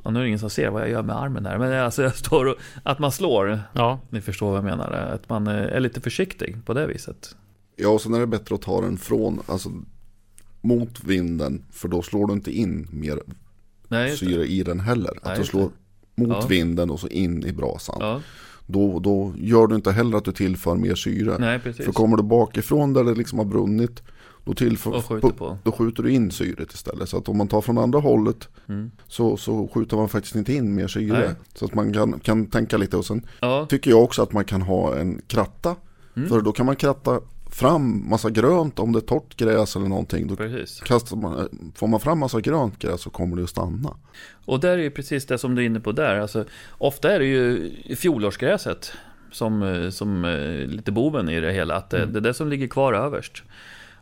Ja, 0.04 0.10
nu 0.10 0.18
är 0.18 0.22
det 0.22 0.28
ingen 0.28 0.38
som 0.38 0.50
ser 0.50 0.70
vad 0.70 0.82
jag 0.82 0.90
gör 0.90 1.02
med 1.02 1.16
armen 1.16 1.42
där, 1.42 1.58
men 1.58 1.72
alltså 1.72 2.02
jag 2.02 2.14
står 2.16 2.44
och, 2.46 2.56
att 2.82 2.98
man 2.98 3.12
slår, 3.12 3.60
Ja, 3.72 4.00
ni 4.10 4.20
förstår 4.20 4.48
vad 4.48 4.56
jag 4.56 4.64
menar, 4.64 4.90
att 4.92 5.28
man 5.28 5.46
eh, 5.46 5.54
är 5.54 5.80
lite 5.80 6.00
försiktig 6.00 6.56
på 6.64 6.74
det 6.74 6.86
viset. 6.86 7.36
Ja, 7.76 7.88
och 7.88 8.00
sen 8.00 8.14
är 8.14 8.20
det 8.20 8.26
bättre 8.26 8.54
att 8.54 8.62
ta 8.62 8.80
den 8.80 8.96
från, 8.98 9.40
alltså 9.46 9.70
mot 10.60 11.04
vinden. 11.04 11.64
För 11.70 11.88
då 11.88 12.02
slår 12.02 12.26
du 12.26 12.32
inte 12.32 12.50
in 12.58 12.88
mer 12.92 13.18
Nej, 13.88 14.16
syre 14.16 14.46
i 14.46 14.62
den 14.62 14.80
heller. 14.80 15.12
Nej, 15.12 15.30
Att 15.30 15.34
du 15.34 15.40
just 15.40 15.50
slår 15.50 15.70
mot 16.14 16.28
Ja. 16.28 16.46
vinden 16.48 16.90
och 16.90 17.00
så 17.00 17.08
in 17.08 17.46
i 17.46 17.52
brasan. 17.52 17.96
Ja, 18.00 18.20
Då, 18.66 18.98
då 18.98 19.32
gör 19.36 19.66
du 19.66 19.74
inte 19.74 19.92
heller 19.92 20.16
att 20.18 20.24
du 20.24 20.32
tillför 20.32 20.74
mer 20.76 20.94
syre. 20.94 21.36
nej 21.38 21.58
precis. 21.58 21.84
För 21.86 21.92
kommer 21.92 22.16
du 22.16 22.22
bakifrån 22.22 22.92
där 22.92 23.04
det 23.04 23.14
liksom 23.14 23.38
har 23.38 23.46
brunnit. 23.46 24.02
Då, 24.44 24.54
tillför, 24.54 25.00
skjuter 25.00 25.28
på. 25.28 25.58
då 25.64 25.72
skjuter 25.72 26.02
du 26.02 26.10
in 26.12 26.30
syret 26.30 26.72
istället. 26.72 27.08
Så 27.08 27.18
att 27.18 27.28
om 27.28 27.36
man 27.38 27.48
tar 27.48 27.60
från 27.60 27.78
andra 27.78 27.98
hållet 28.00 28.48
Mm. 28.68 28.90
så, 29.08 29.36
så 29.36 29.68
skjuter 29.74 29.96
man 29.96 30.08
faktiskt 30.08 30.34
inte 30.34 30.52
in 30.54 30.74
mer 30.74 30.88
syre. 30.88 31.18
Nej. 31.18 31.28
Så 31.54 31.64
att 31.64 31.74
man 31.74 31.92
kan, 31.92 32.20
kan 32.20 32.46
tänka 32.46 32.76
lite. 32.76 32.96
Och 32.96 33.04
sen 33.06 33.26
Ja, 33.40 33.66
tycker 33.68 33.90
jag 33.90 34.02
också 34.02 34.22
att 34.22 34.32
man 34.32 34.44
kan 34.44 34.62
ha 34.62 34.96
en 34.96 35.20
kratta. 35.26 35.76
Mm. 36.16 36.28
För 36.28 36.40
då 36.40 36.52
kan 36.52 36.66
man 36.66 36.76
kratta 36.76 37.20
fram 37.54 38.08
massa 38.10 38.30
grönt 38.30 38.78
om 38.78 38.92
det 38.92 38.98
är 38.98 39.00
torrt 39.00 39.36
gräs 39.36 39.76
eller 39.76 39.88
någonting. 39.88 40.26
Då 40.26 40.36
precis. 40.36 40.80
kastar 40.80 41.16
man, 41.16 41.48
får 41.74 41.86
man 41.86 42.00
fram 42.00 42.18
massa 42.18 42.40
grönt 42.40 42.78
gräs 42.78 43.00
så 43.00 43.10
kommer 43.10 43.36
det 43.36 43.42
att 43.42 43.50
stanna. 43.50 43.96
Och 44.44 44.60
där 44.60 44.72
är 44.78 44.82
ju 44.82 44.90
precis 44.90 45.26
det 45.26 45.38
som 45.38 45.54
du 45.54 45.62
är 45.62 45.66
inne 45.66 45.80
på 45.80 45.92
där. 45.92 46.18
Alltså, 46.20 46.44
ofta 46.78 47.12
är 47.12 47.18
det 47.18 47.26
ju 47.26 47.70
fjolårsgräset 47.96 48.92
som, 49.32 49.88
som 49.92 50.24
eh, 50.24 50.66
lite 50.66 50.92
boven 50.92 51.28
i 51.28 51.40
det 51.40 51.52
hela. 51.52 51.74
Att 51.76 51.90
det, 51.90 51.98
Mm. 51.98 52.12
det 52.12 52.18
är 52.18 52.20
det 52.20 52.34
som 52.34 52.48
ligger 52.48 52.66
kvar 52.68 52.92
överst. 52.92 53.42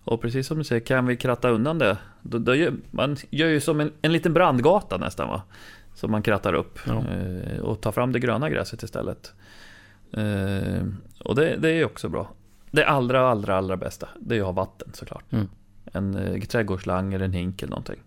Och 0.05 0.21
precis 0.21 0.47
som 0.47 0.59
du 0.59 0.65
säger, 0.65 0.81
kan 0.81 1.07
vi 1.07 1.17
kratta 1.17 1.49
undan 1.51 1.79
det? 1.79 1.97
Då, 2.23 2.39
då 2.39 2.55
gör, 2.55 2.73
man 2.91 3.17
gör 3.31 3.49
ju 3.49 3.61
som 3.61 3.81
en, 3.81 3.93
en 4.03 4.13
liten 4.13 4.33
brandgata 4.33 4.97
nästan 4.97 5.29
va? 5.29 5.43
Som 5.95 6.11
man 6.11 6.23
krattar 6.23 6.53
upp. 6.55 6.79
Ja. 6.87 7.05
Eh, 7.11 7.61
och 7.61 7.81
tar 7.81 7.93
fram 7.93 8.13
det 8.13 8.19
gröna 8.19 8.51
gräset 8.51 8.83
istället. 8.83 9.33
Eh, 10.13 10.87
och 11.25 11.35
det, 11.35 11.57
det 11.57 11.71
är 11.71 11.85
också 11.85 12.09
bra. 12.09 12.31
Det 12.71 12.87
allra, 12.87 13.29
allra, 13.29 13.57
allra 13.57 13.77
bästa, 13.77 14.09
det 14.21 14.37
är 14.37 14.41
att 14.41 14.47
ha 14.47 14.53
vatten 14.53 14.91
såklart. 14.93 15.33
Mm. 15.33 15.49
En 15.93 16.15
eh, 16.15 16.41
trädgårdsslang 16.41 17.15
eller 17.15 17.25
en 17.25 17.33
hink 17.33 17.63
eller 17.63 17.71
någonting. 17.71 18.01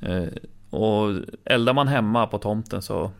Eh, 0.00 0.28
och 0.70 1.20
eldar 1.44 1.72
man 1.72 1.88
hemma 1.88 2.26
på 2.26 2.38
tomten 2.38 2.82
så 2.82 3.10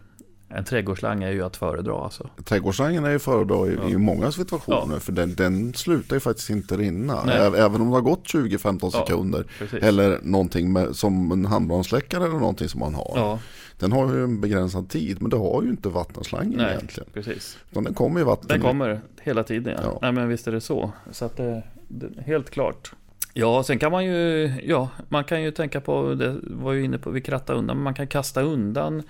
en 0.54 0.64
trädgårdsslang 0.64 1.22
är 1.22 1.30
ju 1.30 1.42
att 1.44 1.56
föredra 1.56 2.04
alltså. 2.04 2.30
Trädgårdsslangen 2.44 3.04
är 3.04 3.10
ju 3.10 3.18
föredra 3.18 3.66
i, 3.68 3.74
Ja. 3.82 3.88
i 3.88 3.96
många 3.98 4.32
situationer. 4.32 4.94
Ja. 4.94 5.00
För 5.00 5.12
den, 5.12 5.34
den 5.34 5.74
slutar 5.74 6.16
ju 6.16 6.20
faktiskt 6.20 6.50
inte 6.50 6.76
rinna. 6.76 7.24
Nej. 7.24 7.36
Även 7.36 7.80
om 7.80 7.88
det 7.88 7.94
har 7.96 8.00
gått 8.00 8.24
20-15 8.26 8.78
Ja. 8.82 8.90
sekunder. 9.06 9.44
Precis. 9.58 9.82
Eller 9.82 10.18
någonting 10.22 10.72
med, 10.72 10.96
som 10.96 11.32
en 11.32 11.44
handbrandsläckare 11.44 12.24
eller 12.24 12.38
någonting 12.38 12.68
som 12.68 12.80
man 12.80 12.94
har. 12.94 13.38
Den 13.78 13.92
har 13.92 14.14
ju 14.14 14.24
en 14.24 14.40
begränsad 14.40 14.88
tid. 14.88 15.22
Men 15.22 15.30
det 15.30 15.36
har 15.36 15.62
ju 15.62 15.68
inte 15.68 15.88
vattenslangen 15.88 16.56
Nej. 16.58 16.74
egentligen. 16.74 17.08
precis. 17.12 17.58
Utan 17.70 17.84
den 17.84 17.94
kommer 17.94 18.20
ju 18.20 18.24
vatten. 18.26 18.48
Den 18.48 18.60
kommer 18.60 19.00
hela 19.22 19.42
tiden 19.44 19.78
ja. 19.82 19.98
Nej 20.02 20.12
men 20.12 20.28
visst 20.28 20.46
är 20.46 20.52
det 20.52 20.60
så. 20.60 20.92
Så 21.12 21.24
att 21.24 21.36
det, 21.36 21.62
det 21.88 22.22
helt 22.22 22.50
klart. 22.50 22.92
Ja, 23.36 23.62
sen 23.62 23.78
kan 23.78 23.92
man 23.92 24.04
ju, 24.04 24.52
ja, 24.64 24.88
man 25.08 25.24
kan 25.24 25.42
ju 25.42 25.50
tänka 25.50 25.80
på, 25.80 26.14
det 26.14 26.36
var 26.42 26.72
ju 26.72 26.84
inne 26.84 26.98
på, 26.98 27.10
vi 27.10 27.20
kratta 27.20 27.52
undan, 27.52 27.76
men 27.76 27.84
man 27.84 27.94
kan 27.94 28.06
kasta 28.06 28.42
undan 28.42 29.02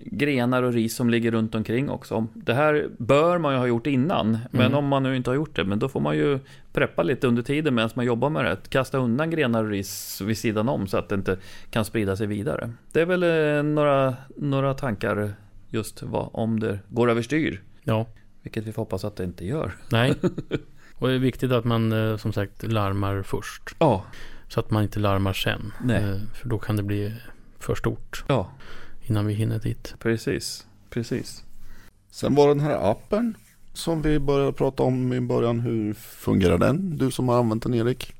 grenar 0.00 0.62
och 0.62 0.72
ris 0.72 0.96
som 0.96 1.10
ligger 1.10 1.30
runt 1.30 1.54
omkring 1.54 1.90
också. 1.90 2.26
Det 2.34 2.54
här 2.54 2.88
bör 2.98 3.38
man 3.38 3.52
ju 3.52 3.58
ha 3.58 3.66
gjort 3.66 3.86
innan, 3.86 4.38
men 4.50 4.60
Mm. 4.66 4.74
om 4.78 4.86
man 4.86 5.02
nu 5.02 5.16
inte 5.16 5.30
har 5.30 5.34
gjort 5.34 5.56
det, 5.56 5.64
men 5.64 5.78
då 5.78 5.88
får 5.88 6.00
man 6.00 6.16
ju 6.16 6.38
preppa 6.72 7.02
lite 7.02 7.26
under 7.26 7.42
tiden 7.42 7.74
medan 7.74 7.90
man 7.94 8.04
jobbar 8.04 8.30
med 8.30 8.44
det. 8.44 8.56
Kasta 8.68 8.98
undan 8.98 9.30
grenar 9.30 9.64
och 9.64 9.70
ris 9.70 10.20
vid 10.24 10.38
sidan 10.38 10.68
om 10.68 10.86
så 10.86 10.96
att 10.98 11.08
det 11.08 11.14
inte 11.14 11.38
kan 11.70 11.84
sprida 11.84 12.16
sig 12.16 12.26
vidare. 12.26 12.70
Det 12.92 13.00
är 13.00 13.06
väl 13.06 13.22
eh, 13.22 13.62
några, 13.62 14.14
några 14.36 14.74
tankar 14.74 15.32
just 15.70 16.02
vad, 16.02 16.28
om 16.32 16.60
det 16.60 16.78
går 16.88 17.10
överstyr. 17.10 17.62
ja, 17.84 18.06
Vilket 18.42 18.66
vi 18.66 18.72
får 18.72 18.82
hoppas 18.82 19.04
att 19.04 19.16
det 19.16 19.24
inte 19.24 19.44
gör. 19.46 19.72
nej. 19.92 20.14
Och 20.98 21.08
det 21.08 21.14
är 21.14 21.18
viktigt 21.18 21.52
att 21.52 21.64
man 21.64 21.92
eh, 21.92 22.16
som 22.16 22.32
sagt 22.32 22.62
larmar 22.72 23.22
först. 23.22 23.62
Ja, 23.78 24.04
Så 24.48 24.60
att 24.60 24.70
man 24.70 24.82
inte 24.82 25.00
larmar 25.00 25.32
sen. 25.32 25.72
Nej. 25.84 25.96
Eh, 26.04 26.16
För 26.34 26.48
då 26.48 26.58
kan 26.58 26.76
det 26.76 26.82
bli 26.82 27.14
för 27.58 27.74
stort 27.74 28.24
ja, 28.26 28.50
innan 29.06 29.26
vi 29.26 29.34
hinner 29.34 29.58
dit. 29.58 29.94
precis. 29.98 30.66
Precis. 30.90 31.44
Sen 32.10 32.34
var 32.34 32.48
den 32.48 32.60
här 32.60 32.90
appen 32.90 33.34
som 33.72 34.02
vi 34.02 34.18
började 34.18 34.52
prata 34.52 34.82
om 34.82 35.12
i 35.12 35.20
början. 35.20 35.60
Hur 35.60 35.94
fungerar 35.94 36.58
den? 36.58 36.96
Du 36.98 37.10
som 37.10 37.28
har 37.28 37.38
använt 37.38 37.62
den 37.62 37.74
Erik. 37.74 38.12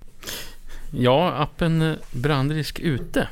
Ja, 0.90 1.32
appen 1.32 1.96
Brandrisk 2.12 2.80
ute. 2.80 3.28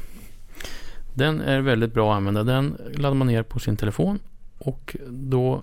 Den 1.15 1.41
är 1.41 1.61
väldigt 1.61 1.95
bra 1.95 2.13
att 2.13 2.17
använda. 2.17 2.45
Den 2.45 2.77
laddar 2.95 3.15
man 3.15 3.27
ner 3.27 3.43
på 3.43 3.59
sin 3.59 3.77
telefon 3.77 4.19
och 4.59 4.97
då 5.09 5.63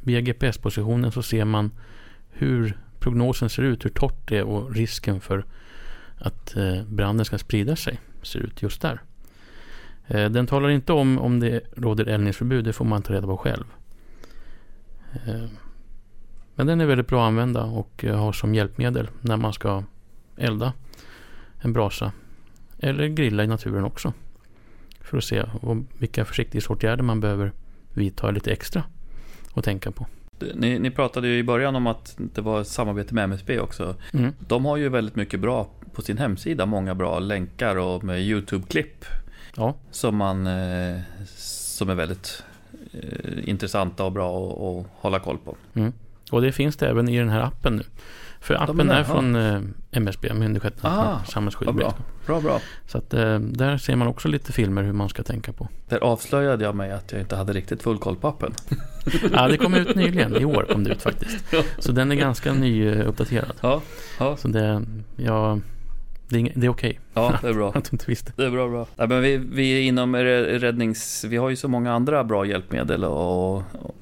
via 0.00 0.20
GPS-positionen 0.20 1.12
så 1.12 1.22
ser 1.22 1.44
man 1.44 1.70
hur 2.30 2.78
prognosen 2.98 3.50
ser 3.50 3.62
ut, 3.62 3.84
hur 3.84 3.90
torrt 3.90 4.28
det 4.28 4.38
är 4.38 4.44
och 4.44 4.74
risken 4.74 5.20
för 5.20 5.44
att 6.18 6.56
eh, 6.56 6.82
branden 6.84 7.24
ska 7.24 7.38
sprida 7.38 7.76
sig 7.76 8.00
ser 8.22 8.38
ut 8.38 8.62
just 8.62 8.80
där. 8.80 9.00
Eh, 10.06 10.30
Den 10.30 10.46
talar 10.46 10.68
inte 10.68 10.92
om 10.92 11.18
om 11.18 11.40
det 11.40 11.60
råder 11.76 12.06
eldningsförbud, 12.08 12.64
det 12.64 12.72
får 12.72 12.84
man 12.84 13.02
ta 13.02 13.12
reda 13.12 13.26
på 13.26 13.36
själv. 13.36 13.64
Eh, 15.26 15.44
Men 16.54 16.66
den 16.66 16.80
är 16.80 16.86
väldigt 16.86 17.06
bra 17.08 17.24
att 17.24 17.28
använda 17.28 17.64
och 17.64 18.04
eh, 18.04 18.16
ha 18.16 18.32
som 18.32 18.54
hjälpmedel 18.54 19.08
när 19.20 19.36
man 19.36 19.52
ska 19.52 19.82
elda 20.36 20.72
en 21.60 21.72
brasa. 21.72 22.12
Eller 22.78 23.06
grilla 23.08 23.44
i 23.44 23.46
naturen 23.46 23.84
också. 23.84 24.12
För 25.00 25.16
att 25.18 25.24
se 25.24 25.44
vilka 25.98 26.24
försiktighetsåtgärder 26.24 27.02
man 27.02 27.20
behöver 27.20 27.52
vidta 27.94 28.30
lite 28.30 28.52
extra 28.52 28.82
och 29.52 29.64
tänka 29.64 29.90
på. 29.90 30.06
Ni, 30.54 30.78
ni 30.78 30.90
pratade 30.90 31.28
ju 31.28 31.38
i 31.38 31.42
början 31.42 31.76
om 31.76 31.86
att 31.86 32.14
det 32.16 32.40
var 32.40 32.60
ett 32.60 32.68
samarbete 32.68 33.14
med 33.14 33.24
MSB 33.24 33.60
också. 33.60 33.96
Mm. 34.12 34.32
De 34.38 34.64
har 34.64 34.76
ju 34.76 34.88
väldigt 34.88 35.16
mycket 35.16 35.40
bra 35.40 35.68
på 35.92 36.02
sin 36.02 36.18
hemsida, 36.18 36.66
många 36.66 36.94
bra 36.94 37.18
länkar 37.18 37.76
och 37.76 38.04
med 38.04 38.20
YouTube-klipp 38.20 39.04
Ja, 39.56 39.74
som 39.90 40.16
man 40.16 40.46
eh, 40.46 41.00
som 41.36 41.90
är 41.90 41.94
väldigt 41.94 42.42
eh, 42.92 43.48
intressanta 43.48 44.04
och 44.04 44.12
bra 44.12 44.38
att- 44.52 44.86
hålla 45.02 45.18
koll 45.20 45.38
på. 45.38 45.56
och 46.30 46.42
det 46.42 46.52
finns 46.52 46.76
det 46.76 46.88
även 46.88 47.08
i 47.08 47.18
den 47.18 47.28
här 47.28 47.40
appen 47.40 47.76
nu. 47.76 47.82
För 48.40 48.54
appen 48.62 48.90
är 48.90 49.04
från 49.04 49.36
eh, 49.36 49.60
MSB, 49.90 50.34
Myndigheten 50.34 50.80
Ah, 50.90 51.18
för 51.24 51.32
samhällsskydd 51.32 51.68
och 51.68 51.74
bra. 51.74 51.94
Bra, 52.26 52.40
bra. 52.40 52.60
Så 52.86 52.98
att 52.98 53.14
eh, 53.14 53.38
där 53.38 53.78
ser 53.78 53.96
man 53.96 54.08
också 54.08 54.28
lite 54.28 54.52
filmer 54.52 54.82
hur 54.82 54.92
man 54.92 55.08
ska 55.08 55.22
tänka 55.22 55.52
på. 55.52 55.68
Där 55.88 55.98
avslöjade 55.98 56.64
jag 56.64 56.74
mig 56.74 56.92
att 56.92 57.12
jag 57.12 57.20
inte 57.20 57.36
hade 57.36 57.52
riktigt 57.52 57.82
full 57.82 57.98
koll 57.98 58.16
på 58.16 58.28
appen. 58.28 58.52
Ja, 59.32 59.48
det 59.48 59.56
kom 59.56 59.74
ut 59.74 59.94
nyligen. 59.96 60.36
I 60.36 60.44
år 60.44 60.66
kom 60.72 60.84
det 60.84 60.90
ut 60.90 61.02
faktiskt. 61.02 61.44
Så 61.78 61.92
den 61.92 62.12
är 62.12 62.16
ganska 62.16 62.52
nyuppdaterad. 62.52 63.52
Ja, 63.60 63.82
ja. 64.18 64.36
Så 64.36 64.48
det, 64.48 64.82
ja, 65.16 65.58
det 66.34 66.40
är, 66.40 66.52
det 66.54 66.66
är 66.66 66.70
okej 66.70 67.00
Ja, 67.14 67.38
det 67.42 67.48
är 67.48 67.52
bra. 67.60 67.68
att 67.74 67.84
du 67.84 67.88
inte 67.92 68.04
visste. 68.08 68.32
Det 68.36 68.44
är 68.44 68.50
bra, 68.50 68.68
bra. 68.68 68.86
Ja, 68.96 69.06
men 69.06 69.22
vi, 69.22 69.36
vi 69.36 69.80
inom 69.80 70.16
räddnings... 70.16 71.24
Vi 71.24 71.36
har 71.36 71.50
ju 71.50 71.56
så 71.56 71.68
många 71.68 71.92
andra 71.92 72.24
bra 72.24 72.46
hjälpmedel 72.46 73.04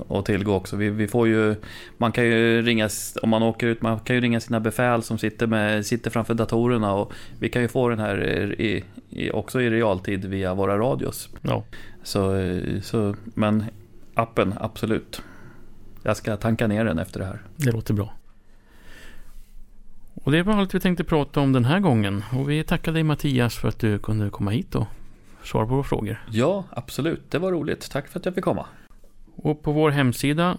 att 0.09 0.27
tillgå 0.27 0.55
också. 0.55 0.77
Vi, 0.77 0.91
vi 0.91 1.09
får 1.09 1.29
ju... 1.29 1.55
Man 1.99 2.13
kan 2.13 2.25
ju 2.25 2.63
ringa... 2.63 2.89
Om 3.23 3.29
man 3.31 3.43
åker 3.43 3.67
ut, 3.67 3.83
man 3.83 3.99
kan 3.99 4.17
ju 4.17 4.23
ringa 4.23 4.41
sina 4.41 4.61
befäl 4.61 5.03
som 5.03 5.19
sitter, 5.19 5.47
med, 5.47 5.87
sitter 5.87 6.11
framför 6.11 6.35
datorerna 6.35 6.95
och 6.95 7.13
vi 7.39 7.49
kan 7.49 7.63
ju 7.63 7.69
få 7.69 7.89
den 7.89 7.99
här 7.99 8.21
i, 8.61 8.85
i, 9.11 9.31
också 9.31 9.61
i 9.61 9.71
realtid 9.71 10.25
via 10.25 10.55
våra 10.55 10.79
radios. 10.79 11.29
Ja, 11.43 11.65
Så, 12.03 12.35
så, 12.83 13.15
men 13.25 13.65
appen, 14.15 14.55
absolut. 14.61 15.23
Jag 16.03 16.17
ska 16.17 16.37
tanka 16.37 16.67
ner 16.67 16.85
den 16.85 16.99
efter 16.99 17.21
det 17.21 17.27
här. 17.27 17.43
det 17.57 17.73
låter 17.73 17.95
bra. 17.95 18.15
Och 20.25 20.33
det 20.33 20.43
var 20.43 20.55
allt 20.55 20.75
vi 20.75 20.81
tänkte 20.81 21.05
prata 21.05 21.41
om 21.41 21.53
den 21.53 21.65
här 21.65 21.81
gången. 21.81 22.25
Och 22.33 22.51
vi 22.51 22.65
tackar 22.65 22.93
dig 22.93 23.03
Mattias 23.03 23.57
för 23.57 23.69
att 23.69 23.79
du 23.79 23.99
kunde 23.99 24.31
komma 24.31 24.51
hit 24.51 24.75
och 24.75 24.87
svara 25.43 25.67
på 25.67 25.75
våra 25.75 25.85
frågor. 25.85 26.25
Ja, 26.31 26.65
absolut. 26.71 27.31
Det 27.31 27.39
var 27.39 27.53
roligt. 27.53 27.91
Tack 27.91 28.09
för 28.09 28.19
att 28.19 28.25
jag 28.25 28.35
fick 28.35 28.45
komma. 28.45 28.67
Och 29.37 29.63
på 29.63 29.73
vår 29.73 29.91
hemsida 29.91 30.59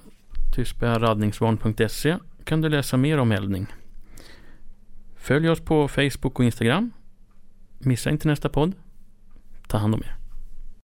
tystbärradningsvarn.se 0.56 2.18
kan 2.44 2.62
du 2.62 2.70
läsa 2.70 2.98
mer 2.98 3.18
om 3.18 3.32
eldning. 3.32 3.68
Följ 5.16 5.50
oss 5.50 5.60
på 5.60 5.88
Facebook 5.88 6.40
och 6.40 6.46
Instagram. 6.46 6.92
Missa 7.80 8.10
inte 8.10 8.28
nästa 8.28 8.50
podd. 8.50 8.74
Ta 9.68 9.78
hand 9.78 9.96
om 9.96 10.04
er. 10.04 10.23